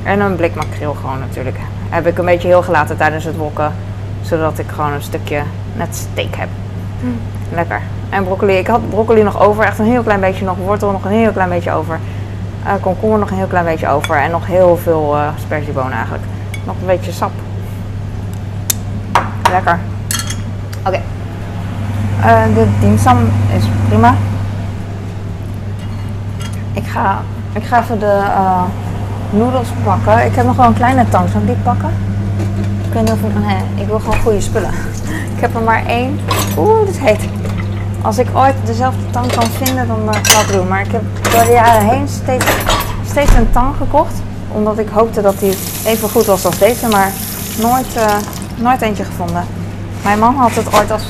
En 0.02 0.20
een 0.20 0.37
blik 0.37 0.54
makreel 0.54 0.94
gewoon 0.94 1.18
natuurlijk. 1.18 1.56
Heb 1.88 2.06
ik 2.06 2.18
een 2.18 2.24
beetje 2.24 2.48
heel 2.48 2.62
gelaten 2.62 2.96
tijdens 2.96 3.24
het 3.24 3.37
wokken. 3.37 3.72
Zodat 4.22 4.58
ik 4.58 4.66
gewoon 4.74 4.92
een 4.92 5.02
stukje 5.02 5.42
net 5.72 5.94
steak 5.96 6.34
heb. 6.37 6.48
Mm. 7.00 7.20
Lekker. 7.52 7.80
En 8.14 8.24
broccoli. 8.24 8.53
Ik 8.53 8.66
had 8.66 8.88
broccoli 8.90 9.22
nog 9.22 9.40
over. 9.40 9.64
Echt 9.64 9.79
een 9.79 9.85
heel 9.85 10.03
klein 10.03 10.20
beetje 10.20 10.44
nog. 10.44 10.57
Wortel 10.57 10.90
nog 10.90 11.05
een 11.05 11.11
heel 11.11 11.33
klein 11.33 11.48
beetje 11.48 11.72
over. 11.72 11.98
Uh, 12.66 12.72
komkommer 12.81 13.18
nog 13.18 13.31
een 13.31 13.37
heel 13.37 13.46
klein 13.46 13.64
beetje 13.64 13.88
over. 13.88 14.16
En 14.16 14.31
nog 14.31 14.46
heel 14.46 14.77
veel 14.77 15.16
uh, 15.16 15.29
sperziebonen 15.38 15.92
eigenlijk. 15.92 16.24
Nog 16.64 16.74
een 16.81 16.87
beetje 16.87 17.12
sap. 17.12 17.31
Lekker. 19.50 19.79
Oké. 20.87 20.88
Okay. 20.88 22.48
Uh, 22.48 22.55
de 22.55 22.66
dimsum 22.81 23.18
is 23.57 23.64
prima. 23.88 24.14
Ik 26.72 26.87
ga, 26.87 27.18
ik 27.53 27.62
ga 27.64 27.81
even 27.81 27.98
de 27.98 28.22
uh, 28.27 28.62
noedels 29.31 29.68
pakken. 29.85 30.24
Ik 30.24 30.35
heb 30.35 30.46
nog 30.46 30.57
wel 30.57 30.66
een 30.66 30.74
kleine 30.74 31.09
tang. 31.09 31.29
Zal 31.29 31.40
ik 31.40 31.46
die 31.46 31.57
pakken? 31.57 31.90
Ik 32.87 32.92
weet 32.92 33.03
niet 33.03 33.12
of 33.12 33.22
ik... 33.22 33.44
Nee, 33.46 33.83
ik 33.83 33.87
wil 33.87 33.98
gewoon 33.98 34.20
goede 34.20 34.40
spullen. 34.40 34.70
ik 35.35 35.40
heb 35.40 35.55
er 35.55 35.62
maar 35.62 35.87
één. 35.87 36.20
Oeh, 36.59 36.87
dit 36.87 37.00
heet. 37.00 37.29
Als 38.04 38.18
ik 38.18 38.28
ooit 38.34 38.54
dezelfde 38.64 39.10
tang 39.10 39.32
kan 39.32 39.46
vinden, 39.46 39.86
dan 39.86 40.02
uh, 40.04 40.14
ga 40.22 40.40
ik 40.40 40.52
doen. 40.52 40.68
Maar 40.68 40.80
ik 40.80 40.92
heb 40.92 41.02
door 41.32 41.44
de 41.44 41.52
jaren 41.52 41.88
heen 41.88 42.08
steeds, 42.08 42.46
steeds 43.06 43.34
een 43.34 43.50
tang 43.50 43.76
gekocht. 43.76 44.14
Omdat 44.52 44.78
ik 44.78 44.88
hoopte 44.88 45.22
dat 45.22 45.38
die 45.38 45.56
even 45.84 46.08
goed 46.08 46.24
was 46.24 46.44
als 46.44 46.58
deze. 46.58 46.88
Maar 46.88 47.12
nooit, 47.60 47.96
uh, 47.96 48.16
nooit 48.56 48.82
eentje 48.82 49.04
gevonden. 49.04 49.44
Mijn 50.02 50.18
man 50.18 50.34
had 50.34 50.54
het 50.54 50.74
ooit 50.74 50.90
als 50.90 51.04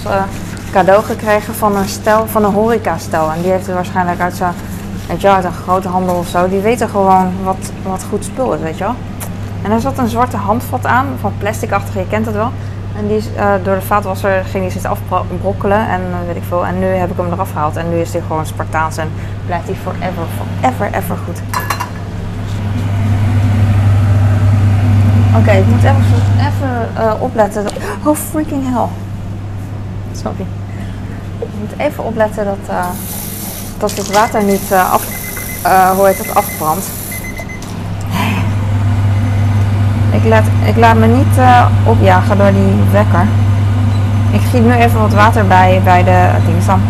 cadeau 0.73 1.05
gekregen 1.05 1.55
van 1.55 1.77
een 1.77 1.89
stel, 1.89 2.27
van 2.27 2.45
een 2.45 2.53
horeca-stel. 2.53 3.33
En 3.33 3.43
die 3.43 3.51
heeft 3.51 3.67
het 3.67 3.75
waarschijnlijk 3.75 4.21
uit 4.21 4.35
zijn 4.35 4.55
uit 5.23 5.45
een 5.45 5.53
grote 5.53 5.89
handel 5.89 6.15
of 6.15 6.29
zo, 6.29 6.49
die 6.49 6.61
weten 6.61 6.89
gewoon 6.89 7.33
wat, 7.43 7.73
wat 7.83 8.05
goed 8.09 8.25
spul 8.25 8.53
is, 8.53 8.61
weet 8.61 8.79
je 8.79 8.85
wel. 8.85 8.95
En 9.63 9.71
er 9.71 9.81
zat 9.81 9.99
een 9.99 10.09
zwarte 10.09 10.37
handvat 10.37 10.87
aan, 10.87 11.07
van 11.21 11.33
plasticachtig, 11.39 11.95
je 11.95 12.07
kent 12.09 12.27
het 12.27 12.35
wel. 12.35 12.53
En 12.97 13.07
die 13.07 13.23
uh, 13.37 13.53
door 13.63 13.75
de 13.75 13.81
vaatwasser 13.81 14.45
ging 14.45 14.63
die 14.63 14.73
zitten 14.73 14.91
afbrokkelen 14.91 15.89
en 15.89 16.01
uh, 16.01 16.27
weet 16.27 16.37
ik 16.37 16.43
veel. 16.49 16.67
En 16.67 16.79
nu 16.79 16.87
heb 16.87 17.11
ik 17.11 17.17
hem 17.17 17.33
eraf 17.33 17.51
gehaald 17.51 17.77
en 17.77 17.89
nu 17.89 18.01
is 18.01 18.13
hij 18.13 18.23
gewoon 18.27 18.47
Spartaans 18.47 18.97
en 18.97 19.11
blijft 19.47 19.67
hij 19.67 19.77
forever, 19.83 20.23
forever, 20.37 20.87
ever 20.99 21.17
goed. 21.17 21.41
Oké, 25.37 25.51
ik 25.51 25.67
moet 25.67 25.83
even, 25.83 26.05
even 26.39 26.89
uh, 26.99 27.13
opletten. 27.19 27.67
Oh, 28.05 28.17
freaking 28.17 28.63
hell. 28.73 28.89
Sorry. 30.13 30.47
Ik 31.39 31.49
moet 31.61 31.79
even 31.79 32.05
opletten 32.05 32.45
dat 32.45 32.77
dat 33.79 33.97
het 33.97 34.13
water 34.13 34.45
niet 34.45 34.73
af, 34.73 35.07
hoe 35.97 36.07
heet 36.07 36.19
het, 36.19 36.35
afbrandt. 36.35 36.87
Ik 40.15 40.25
laat, 40.25 40.45
ik 40.65 40.77
laat 40.77 40.97
me 40.97 41.07
niet 41.07 41.39
uh, 41.39 41.67
opjagen 41.85 42.39
door 42.39 42.53
die 42.53 42.75
wekker. 42.93 43.27
Ik 44.31 44.41
giet 44.41 44.65
nu 44.65 44.73
even 44.73 45.01
wat 45.01 45.13
water 45.13 45.47
bij 45.47 45.81
bij 45.85 46.05
de 46.05 46.29
dimsum. 46.47 46.81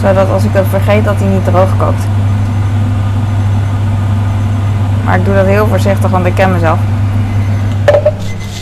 Zodat 0.00 0.30
als 0.30 0.44
ik 0.44 0.52
het 0.52 0.66
vergeet 0.68 1.04
dat 1.04 1.14
hij 1.18 1.28
niet 1.28 1.44
droog 1.44 1.76
kookt. 1.76 2.02
Maar 5.04 5.18
ik 5.18 5.24
doe 5.24 5.34
dat 5.34 5.46
heel 5.46 5.66
voorzichtig, 5.66 6.10
want 6.10 6.26
ik 6.26 6.34
ken 6.34 6.52
mezelf. 6.52 6.78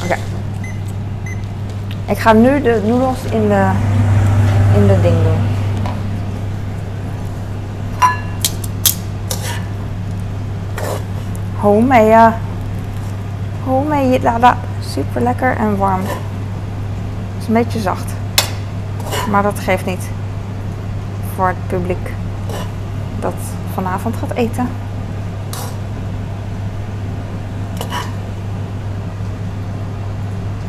Oké. 0.04 0.16
Ik 2.06 2.18
ga 2.18 2.32
nu 2.32 2.62
de 2.62 2.82
noedels 2.86 3.18
in 3.30 3.48
de, 3.48 3.68
in 4.74 4.86
de 4.86 5.00
ding 5.00 5.14
doen. 5.22 5.54
homemade, 11.66 12.34
homemade. 13.66 14.54
Super 14.80 15.22
lekker 15.22 15.56
en 15.56 15.76
warm. 15.76 16.00
Het 16.00 17.42
is 17.42 17.46
een 17.46 17.54
beetje 17.54 17.80
zacht. 17.80 18.12
Maar 19.30 19.42
dat 19.42 19.58
geeft 19.58 19.86
niet. 19.86 20.08
Voor 21.34 21.46
het 21.46 21.66
publiek 21.66 22.12
dat 23.20 23.34
vanavond 23.74 24.16
gaat 24.16 24.32
eten. 24.32 24.68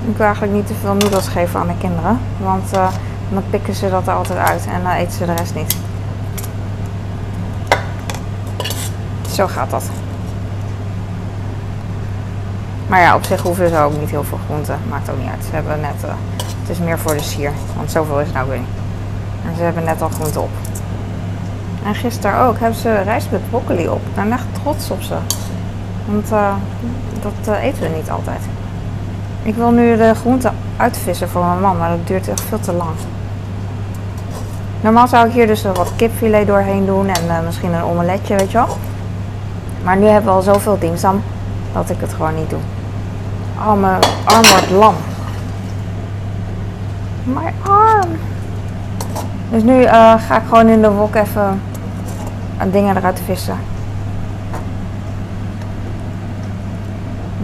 Ik 0.08 0.18
wil 0.18 0.26
eigenlijk 0.26 0.56
niet 0.56 0.68
te 0.68 0.74
veel 0.74 0.94
noedels 0.94 1.28
geven 1.28 1.60
aan 1.60 1.68
de 1.68 1.78
kinderen. 1.78 2.20
Want 2.40 2.74
uh, 2.74 2.88
dan 3.30 3.44
pikken 3.50 3.74
ze 3.74 3.90
dat 3.90 4.08
er 4.08 4.14
altijd 4.14 4.40
uit 4.40 4.66
en 4.66 4.84
dan 4.84 4.92
eten 4.92 5.12
ze 5.12 5.26
de 5.26 5.34
rest 5.34 5.56
niet. 5.56 5.78
Zo 9.32 9.48
gaat 9.48 9.70
dat. 9.70 9.97
Maar 12.88 13.00
ja, 13.00 13.16
op 13.16 13.24
zich 13.24 13.42
hoeven 13.42 13.70
ze 13.70 13.78
ook 13.78 14.00
niet 14.00 14.10
heel 14.10 14.24
veel 14.24 14.40
groenten. 14.46 14.80
Maakt 14.90 15.10
ook 15.10 15.18
niet 15.20 15.30
uit. 15.30 15.44
Ze 15.50 15.56
hebben 15.56 15.80
net, 15.82 16.04
uh, 16.06 16.10
het 16.60 16.70
is 16.70 16.80
meer 16.80 17.00
voor 17.00 17.14
de 17.14 17.22
sier. 17.22 17.52
Want 17.76 17.92
zoveel 17.92 18.20
is 18.20 18.32
nou 18.32 18.50
weer 18.50 18.60
niet. 18.60 18.68
En 19.46 19.56
ze 19.56 19.62
hebben 19.62 19.84
net 19.84 20.02
al 20.02 20.10
groenten 20.10 20.42
op. 20.42 20.50
En 21.86 21.96
gisteren 21.96 22.40
ook 22.40 22.60
hebben 22.60 22.80
ze 22.80 23.02
rijst 23.02 23.32
met 23.32 23.50
broccoli 23.50 23.88
op. 23.88 24.02
Ik 24.08 24.16
ben 24.16 24.32
echt 24.32 24.46
trots 24.62 24.92
op 24.92 25.02
ze. 25.02 25.16
Want 26.06 26.32
uh, 26.32 26.54
dat 27.22 27.56
uh, 27.56 27.64
eten 27.64 27.82
we 27.82 27.90
niet 27.96 28.10
altijd. 28.10 28.42
Ik 29.44 29.56
wil 29.56 29.72
nu 29.72 29.98
de 29.98 30.14
groenten 30.16 30.56
uitvissen 30.78 31.30
voor 31.30 31.46
mijn 31.46 31.62
man, 31.62 31.78
maar 31.78 31.90
dat 31.90 32.08
duurt 32.08 32.28
echt 32.28 32.42
veel 32.42 32.60
te 32.60 32.74
lang. 32.74 32.96
Normaal 34.82 35.08
zou 35.08 35.28
ik 35.28 35.34
hier 35.34 35.48
dus 35.48 35.64
wat 35.64 35.92
kipfilet 35.96 36.48
doorheen 36.48 36.86
doen 36.86 37.08
en 37.08 37.46
misschien 37.46 37.74
een 37.74 37.84
omeletje, 37.84 38.36
weet 38.36 38.52
je 38.52 38.58
wel. 38.58 38.78
Maar 39.84 39.98
nu 39.98 40.06
hebben 40.06 40.32
we 40.32 40.38
al 40.38 40.42
zoveel 40.42 40.80
dimsum 40.80 41.24
dat 41.74 41.90
ik 41.90 42.00
het 42.00 42.14
gewoon 42.14 42.36
niet 42.36 42.50
doe. 42.50 42.60
Mijn 43.58 44.02
arm 44.26 44.44
wordt 44.50 44.70
lam. 44.70 44.96
Mijn 47.24 47.54
arm. 47.64 48.10
Dus 49.52 49.64
nu 49.64 49.82
uh, 49.82 49.92
ga 50.28 50.38
ik 50.38 50.44
gewoon 50.48 50.68
in 50.68 50.82
de 50.82 50.92
wok 50.92 51.16
even 51.16 51.62
dingen 52.72 52.98
eruit 52.98 53.22
vissen. 53.26 53.58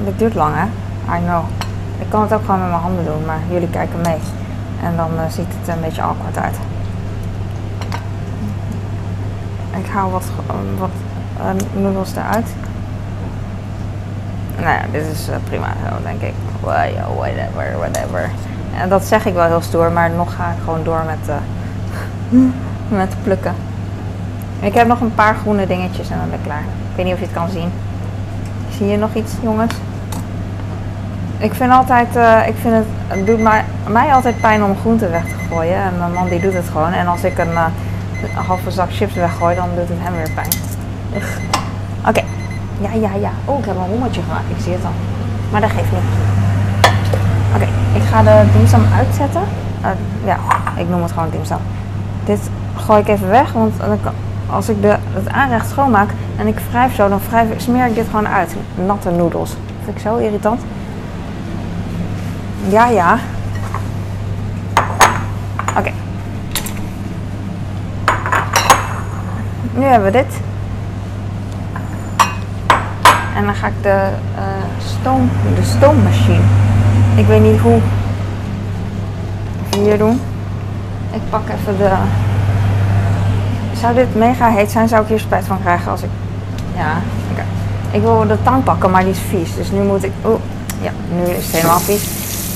Dit 0.06 0.20
duurt 0.20 0.34
lang, 0.34 0.56
hè? 0.56 0.66
I 1.18 1.20
know. 1.26 1.44
Ik 2.00 2.10
kan 2.10 2.22
het 2.22 2.34
ook 2.34 2.42
gewoon 2.46 2.60
met 2.60 2.70
mijn 2.70 2.82
handen 2.82 3.06
doen, 3.06 3.26
maar 3.26 3.40
jullie 3.50 3.70
kijken 3.70 4.02
mee. 4.02 4.18
En 4.84 4.96
dan 4.96 5.10
uh, 5.14 5.22
ziet 5.30 5.48
het 5.60 5.76
een 5.76 5.82
beetje 5.82 6.02
awkward 6.02 6.38
uit. 6.38 6.56
Ik 9.78 9.90
haal 9.90 10.12
wat, 10.12 10.26
wat 10.80 10.90
uh, 11.76 12.24
eruit 12.24 12.48
nou 14.56 14.70
ja, 14.70 14.82
dit 14.92 15.06
is 15.14 15.30
uh, 15.30 15.36
prima 15.44 15.68
denk 16.04 16.22
ik. 16.22 16.34
Whatever, 16.60 17.78
whatever. 17.78 18.30
En 18.78 18.90
dat 18.90 19.04
zeg 19.04 19.26
ik 19.26 19.34
wel 19.34 19.46
heel 19.46 19.62
stoer, 19.62 19.92
maar 19.92 20.10
nog 20.10 20.36
ga 20.36 20.44
ik 20.50 20.64
gewoon 20.64 20.84
door 20.84 21.04
met, 21.06 21.30
uh, 21.30 22.42
met 23.00 23.16
plukken. 23.24 23.54
Ik 24.60 24.74
heb 24.74 24.88
nog 24.88 25.02
een 25.02 25.16
paar 25.16 25.36
groene 25.36 25.68
dingetjes 25.68 26.10
en 26.10 26.18
dan 26.18 26.30
ben 26.30 26.40
ik 26.40 26.46
klaar. 26.46 26.62
Ik 26.62 26.96
weet 26.96 27.06
niet 27.06 27.14
of 27.14 27.20
je 27.20 27.26
het 27.26 27.36
kan 27.36 27.50
zien. 27.50 27.72
Zie 28.78 28.88
je 28.88 28.98
nog 28.98 29.14
iets, 29.14 29.34
jongens? 29.42 29.74
Ik 31.38 31.54
vind 31.54 31.72
altijd, 31.72 32.16
uh, 32.16 32.48
ik 32.48 32.56
vind 32.62 32.74
het, 32.74 32.86
het 33.08 33.26
doet 33.26 33.42
mij, 33.42 33.64
mij 33.88 34.14
altijd 34.14 34.42
pijn 34.42 34.64
om 34.64 34.78
groenten 34.78 35.12
weg 35.12 35.24
te 35.24 35.36
gooien. 35.50 35.76
En 35.76 35.98
mijn 35.98 36.14
man 36.14 36.30
die 36.30 36.40
doet 36.40 36.54
het 36.54 36.68
gewoon. 36.72 36.92
En 36.92 37.08
als 37.08 37.24
ik 37.24 37.38
een, 37.38 37.58
een 37.58 38.46
halve 38.46 38.72
zak 38.72 38.92
chips 38.92 39.14
weggooi, 39.14 39.56
dan 39.56 39.70
doet 39.76 39.90
het 39.90 39.98
hem 40.02 40.16
weer 40.16 40.32
pijn. 40.36 40.50
Oké. 42.08 42.33
Ja, 42.84 42.94
ja, 42.94 43.10
ja. 43.20 43.32
Oh, 43.46 43.60
ik 43.60 43.66
heb 43.66 43.76
een 43.76 43.88
rommeltje 43.88 44.22
gemaakt. 44.22 44.50
Ik 44.50 44.64
zie 44.64 44.74
het 44.74 44.86
al. 44.86 44.92
Maar 45.52 45.62
dat 45.62 45.70
geeft 45.70 45.92
niet. 45.92 46.02
Oké, 47.56 47.68
ik 47.94 48.02
ga 48.02 48.24
de 48.24 48.52
dimsum 48.58 48.86
uitzetten. 48.98 49.42
Uh, 49.82 49.90
ja, 50.26 50.38
ik 50.76 50.90
noem 50.90 51.02
het 51.02 51.12
gewoon 51.12 51.30
dimsum. 51.30 51.58
Dit 52.26 52.50
gooi 52.76 53.02
ik 53.02 53.08
even 53.08 53.30
weg. 53.30 53.52
Want 53.52 53.74
als 54.50 54.70
ik 54.70 54.82
de, 54.82 54.98
het 55.14 55.30
aanrecht 55.30 55.70
schoonmaak 55.70 56.10
en 56.38 56.48
ik 56.48 56.60
wrijf 56.70 56.96
zo, 56.96 57.10
dan 57.10 57.20
wrijf, 57.30 57.48
smeer 57.58 57.86
ik 57.86 57.96
dit 57.96 58.06
gewoon 58.06 58.28
uit. 58.28 58.56
Natte 58.86 59.12
noedels. 59.12 59.56
Vind 59.84 59.96
ik 59.96 60.02
zo 60.02 60.18
irritant. 60.18 60.62
Ja, 62.68 62.88
ja. 62.88 63.18
Oké. 65.78 65.92
Nu 69.74 69.84
hebben 69.84 70.12
we 70.12 70.18
dit. 70.18 70.40
En 73.36 73.46
dan 73.46 73.56
ga 73.56 73.68
ik 73.68 73.74
de, 73.82 74.08
eh, 74.36 74.44
stoom, 74.86 75.30
de 75.56 75.64
stoommachine. 75.64 76.44
Ik 77.16 77.26
weet 77.26 77.42
niet 77.42 77.60
hoe. 77.60 77.80
Even 79.70 79.84
hier 79.84 79.98
doen. 79.98 80.22
Ik 81.12 81.22
pak 81.30 81.50
even 81.50 81.78
de. 81.78 81.92
Zou 83.80 83.96
dit 83.96 84.16
mega 84.16 84.50
heet 84.50 84.72
zijn, 84.72 84.88
zou 84.88 85.02
ik 85.02 85.08
hier 85.08 85.20
spijt 85.20 85.46
van 85.46 85.62
krijgen 85.62 85.92
als 85.92 86.02
ik. 86.02 86.10
Ja, 86.76 86.92
oké. 87.32 87.44
Ik 87.92 88.02
wil 88.02 88.28
de 88.28 88.38
tang 88.44 88.64
pakken, 88.64 88.92
maar 88.92 89.04
die 89.04 89.12
is 89.12 89.20
vies. 89.30 89.56
Dus 89.56 89.72
nu 89.72 89.82
moet 89.82 90.04
ik. 90.04 90.12
Oeh, 90.26 90.40
ja, 90.82 90.92
nu 91.16 91.24
is 91.24 91.46
het 91.46 91.56
helemaal 91.56 91.80
vies. 91.80 92.04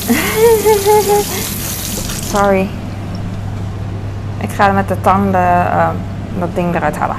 Sorry. 2.33 2.69
Ik 4.37 4.49
ga 4.49 4.71
met 4.71 4.87
de 4.87 5.01
tang 5.01 5.31
de, 5.31 5.37
eh, 5.37 5.89
dat 6.39 6.55
ding 6.55 6.75
eruit 6.75 6.97
halen. 6.97 7.15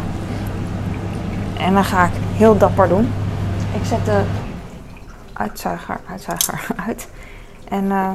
En 1.59 1.75
dan 1.75 1.85
ga 1.85 2.05
ik 2.05 2.11
heel 2.37 2.59
dapper 2.59 2.89
doen. 2.89 3.13
Ik 3.75 3.85
zet 3.85 4.05
de 4.05 4.25
uitzuiger, 5.33 6.01
uitzuiger 6.09 6.67
uit. 6.87 7.09
En 7.69 7.91
eh, 7.91 8.13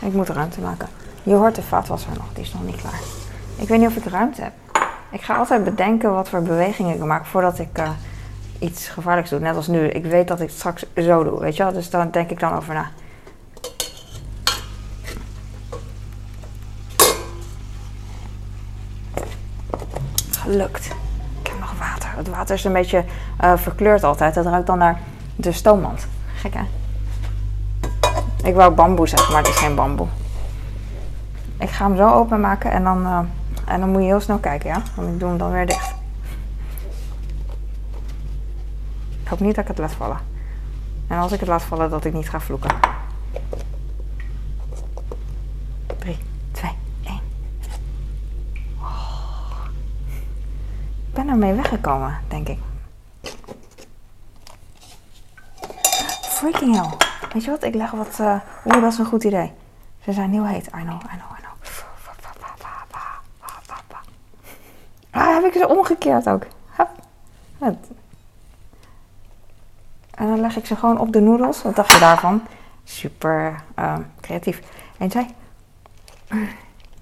ik 0.00 0.12
moet 0.12 0.28
ruimte 0.28 0.60
maken. 0.60 0.88
Je 1.22 1.34
hoort 1.34 1.54
de 1.54 1.62
vaatwasser 1.62 2.12
nog, 2.16 2.32
die 2.32 2.42
is 2.42 2.52
nog 2.52 2.64
niet 2.64 2.76
klaar. 2.76 3.00
Ik 3.56 3.68
weet 3.68 3.78
niet 3.78 3.88
of 3.88 3.96
ik 3.96 4.04
ruimte 4.04 4.42
heb. 4.42 4.52
Ik 5.10 5.22
ga 5.22 5.36
altijd 5.36 5.64
bedenken 5.64 6.14
wat 6.14 6.28
voor 6.28 6.42
bewegingen 6.42 6.94
ik 6.94 7.04
maak 7.04 7.26
voordat 7.26 7.58
ik 7.58 7.78
eh, 7.78 7.90
iets 8.58 8.88
gevaarlijks 8.88 9.30
doe. 9.30 9.38
Net 9.38 9.56
als 9.56 9.66
nu. 9.66 9.88
Ik 9.88 10.04
weet 10.04 10.28
dat 10.28 10.40
ik 10.40 10.48
het 10.48 10.56
straks 10.56 10.84
zo 10.96 11.24
doe, 11.24 11.40
weet 11.40 11.56
je 11.56 11.62
wel. 11.62 11.72
Dus 11.72 11.90
daar 11.90 12.12
denk 12.12 12.30
ik 12.30 12.40
dan 12.40 12.54
over 12.54 12.74
na. 12.74 12.90
Gelukt. 20.30 21.03
Het 22.16 22.28
water 22.28 22.54
is 22.54 22.64
een 22.64 22.72
beetje 22.72 23.04
eh, 23.38 23.56
verkleurd 23.56 24.04
altijd. 24.04 24.34
Dat 24.34 24.46
ruikt 24.46 24.66
dan 24.66 24.78
naar 24.78 25.00
de 25.36 25.52
stoommand. 25.52 26.06
Gek 26.34 26.54
hè? 26.54 26.62
Ik 28.48 28.54
wou 28.54 28.74
bamboe 28.74 29.08
zeggen, 29.08 29.32
maar 29.32 29.42
het 29.42 29.50
is 29.50 29.56
geen 29.56 29.74
bamboe. 29.74 30.06
Ik 31.58 31.70
ga 31.70 31.86
hem 31.86 31.96
zo 31.96 32.08
openmaken 32.10 32.70
en 32.70 32.84
dan, 32.84 33.06
eh, 33.06 33.18
en 33.64 33.80
dan 33.80 33.88
moet 33.88 34.00
je 34.00 34.06
heel 34.06 34.20
snel 34.20 34.38
kijken, 34.38 34.68
ja? 34.68 34.82
Want 34.96 35.08
ik 35.08 35.18
doe 35.18 35.28
hem 35.28 35.38
dan 35.38 35.50
weer 35.50 35.66
dicht. 35.66 35.94
Ik 39.22 39.28
hoop 39.28 39.40
niet 39.40 39.54
dat 39.54 39.64
ik 39.64 39.70
het 39.70 39.78
laat 39.78 39.92
vallen. 39.92 40.18
En 41.06 41.18
als 41.18 41.32
ik 41.32 41.40
het 41.40 41.48
laat 41.48 41.62
vallen, 41.62 41.90
dat 41.90 42.04
ik 42.04 42.12
niet 42.12 42.30
ga 42.30 42.40
vloeken. 42.40 42.70
3, 45.98 46.16
2, 46.52 46.70
1. 47.04 47.20
Ik 51.08 51.14
ben 51.14 51.23
ermee 51.34 51.52
weggekomen, 51.52 52.18
denk 52.28 52.48
ik. 52.48 52.58
Freaking 56.22 56.74
hell. 56.74 56.90
Weet 57.32 57.44
je 57.44 57.50
wat? 57.50 57.62
Ik 57.64 57.74
leg 57.74 57.90
wat... 57.90 58.20
eh 58.20 58.36
Oeh, 58.64 58.80
dat 58.80 58.92
is 58.92 58.98
een 58.98 59.04
goed 59.04 59.24
idee. 59.24 59.52
Ze 60.00 60.12
zijn 60.12 60.30
heel 60.30 60.46
heet. 60.46 60.66
I 60.66 60.70
know, 60.70 60.84
I 60.84 61.16
know, 61.16 61.38
I 61.38 61.40
know. 61.40 61.52
Ah, 65.10 65.34
heb 65.34 65.44
ik 65.44 65.52
ze 65.52 65.68
omgekeerd 65.68 66.28
ook. 66.28 66.46
En 70.14 70.26
dan 70.26 70.40
leg 70.40 70.56
ik 70.56 70.66
ze 70.66 70.76
gewoon 70.76 70.98
op 70.98 71.12
de 71.12 71.20
noedels. 71.20 71.62
Wat 71.62 71.76
dacht 71.76 71.92
je 71.92 71.98
daarvan? 71.98 72.42
Super 72.84 73.62
eh, 73.74 73.96
creatief. 74.20 74.62
1, 74.98 75.08
2. 75.08 75.26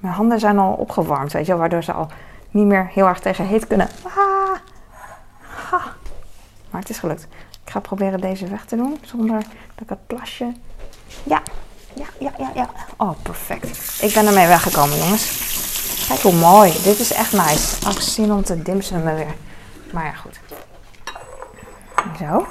Mijn 0.01 0.15
handen 0.15 0.41
zijn 0.41 0.59
al 0.59 0.73
opgewarmd, 0.73 1.33
weet 1.33 1.47
je 1.47 1.57
waardoor 1.57 1.83
ze 1.83 1.93
al 1.93 2.09
niet 2.53 2.67
meer 2.67 2.91
heel 2.93 3.07
erg 3.07 3.21
tegen 3.21 3.47
heet 3.47 3.67
kunnen. 3.67 3.89
Ah. 4.03 4.13
Maar 6.71 6.81
het 6.81 6.91
is 6.91 6.99
gelukt. 6.99 7.27
Ik 7.65 7.71
ga 7.71 7.81
proberen 7.81 8.21
deze 8.21 8.47
weg 8.47 8.65
te 8.65 8.77
doen 8.77 8.99
zonder 9.05 9.41
dat 9.75 9.83
ik 9.83 9.89
het 9.89 10.07
plasje. 10.07 10.53
Ja, 11.25 11.43
ja, 11.95 12.07
ja, 12.19 12.33
ja, 12.39 12.51
ja. 12.55 12.71
Oh, 12.97 13.13
perfect. 13.23 13.99
Ik 14.03 14.15
ben 14.15 14.27
ermee 14.27 14.47
weggekomen, 14.47 14.99
jongens. 14.99 15.51
Kijk 16.09 16.21
hoe 16.21 16.33
mooi. 16.33 16.73
Dit 16.83 16.99
is 16.99 17.13
echt 17.13 17.33
nice. 17.33 18.01
Zin 18.01 18.33
om 18.33 18.45
te 18.45 18.63
dimsummen 18.63 19.15
weer. 19.15 19.35
Maar 19.93 20.05
ja, 20.05 20.13
goed. 20.13 20.41
Zo. 22.19 22.47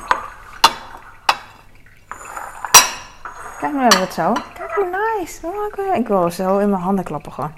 Kijk, 3.60 3.74
nu 3.74 3.88
we 3.88 3.96
het 3.96 4.14
zo. 4.14 4.34
Kijk 4.54 4.72
hoe 4.72 5.18
nice. 5.18 5.48
Oh, 5.48 5.96
ik 5.96 6.08
wil 6.08 6.32
zo 6.32 6.58
in 6.58 6.70
mijn 6.70 6.82
handen 6.82 7.04
klappen 7.04 7.32
gewoon. 7.32 7.54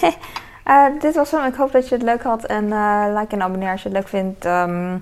Eh, 0.64 0.84
dit 1.00 1.14
was 1.14 1.30
hem. 1.30 1.44
Ik 1.44 1.54
hoop 1.54 1.72
dat 1.72 1.88
je 1.88 1.94
het 1.94 2.04
leuk 2.04 2.22
had. 2.22 2.44
En 2.44 2.72
eh, 2.72 3.04
like 3.14 3.34
en 3.34 3.42
abonneer 3.42 3.70
als 3.70 3.82
je 3.82 3.88
het 3.88 3.96
leuk 3.96 4.08
vindt. 4.08 4.44
Ehm, 4.44 4.96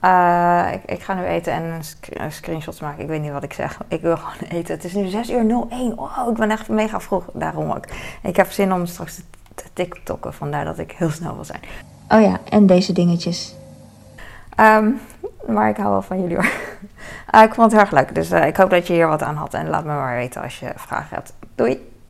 eh, 0.00 0.66
ik, 0.72 0.82
ik 0.90 1.02
ga 1.02 1.14
nu 1.14 1.24
eten 1.24 1.52
en 1.52 1.84
sc- 1.84 2.08
screenshots 2.28 2.80
maken. 2.80 3.02
Ik 3.02 3.08
weet 3.08 3.20
niet 3.20 3.32
wat 3.32 3.42
ik 3.42 3.52
zeg. 3.52 3.78
Ik 3.88 4.00
wil 4.00 4.16
gewoon 4.22 4.50
eten. 4.50 4.74
Het 4.74 4.84
is 4.84 4.92
nu 4.94 5.06
6 5.08 5.30
uur 5.30 5.66
01. 5.70 5.94
Wow, 5.94 6.28
ik 6.30 6.36
ben 6.36 6.50
echt 6.50 6.68
mega 6.68 7.00
vroeg. 7.00 7.24
Daarom 7.32 7.70
ook. 7.70 7.84
Ik 8.22 8.36
heb 8.36 8.50
zin 8.50 8.72
om 8.72 8.86
straks 8.86 9.14
te, 9.14 9.22
te 9.54 9.64
tiktokken. 9.72 10.34
Vandaar 10.34 10.64
dat 10.64 10.78
ik 10.78 10.92
heel 10.92 11.10
snel 11.10 11.34
wil 11.34 11.44
zijn. 11.44 11.60
Oh 12.08 12.20
ja, 12.20 12.38
en 12.50 12.66
deze 12.66 12.92
dingetjes. 12.92 13.54
Ehm, 14.56 14.90
maar 15.46 15.68
ik 15.68 15.76
hou 15.76 15.90
wel 15.90 16.02
van 16.02 16.20
jullie 16.20 16.36
hoor. 16.36 16.44
Ik 17.44 17.54
vond 17.54 17.56
het 17.56 17.70
heel 17.72 17.80
erg 17.80 17.90
leuk. 17.90 18.14
Dus 18.14 18.30
ik 18.30 18.56
hoop 18.56 18.70
dat 18.70 18.86
je 18.86 18.92
hier 18.92 19.06
wat 19.08 19.22
aan 19.22 19.36
had. 19.36 19.54
En 19.54 19.68
laat 19.68 19.84
me 19.84 19.92
maar 19.92 20.16
weten 20.16 20.42
als 20.42 20.58
je 20.60 20.72
vragen 20.76 21.16
hebt. 21.16 21.32
Doei! 21.54 21.91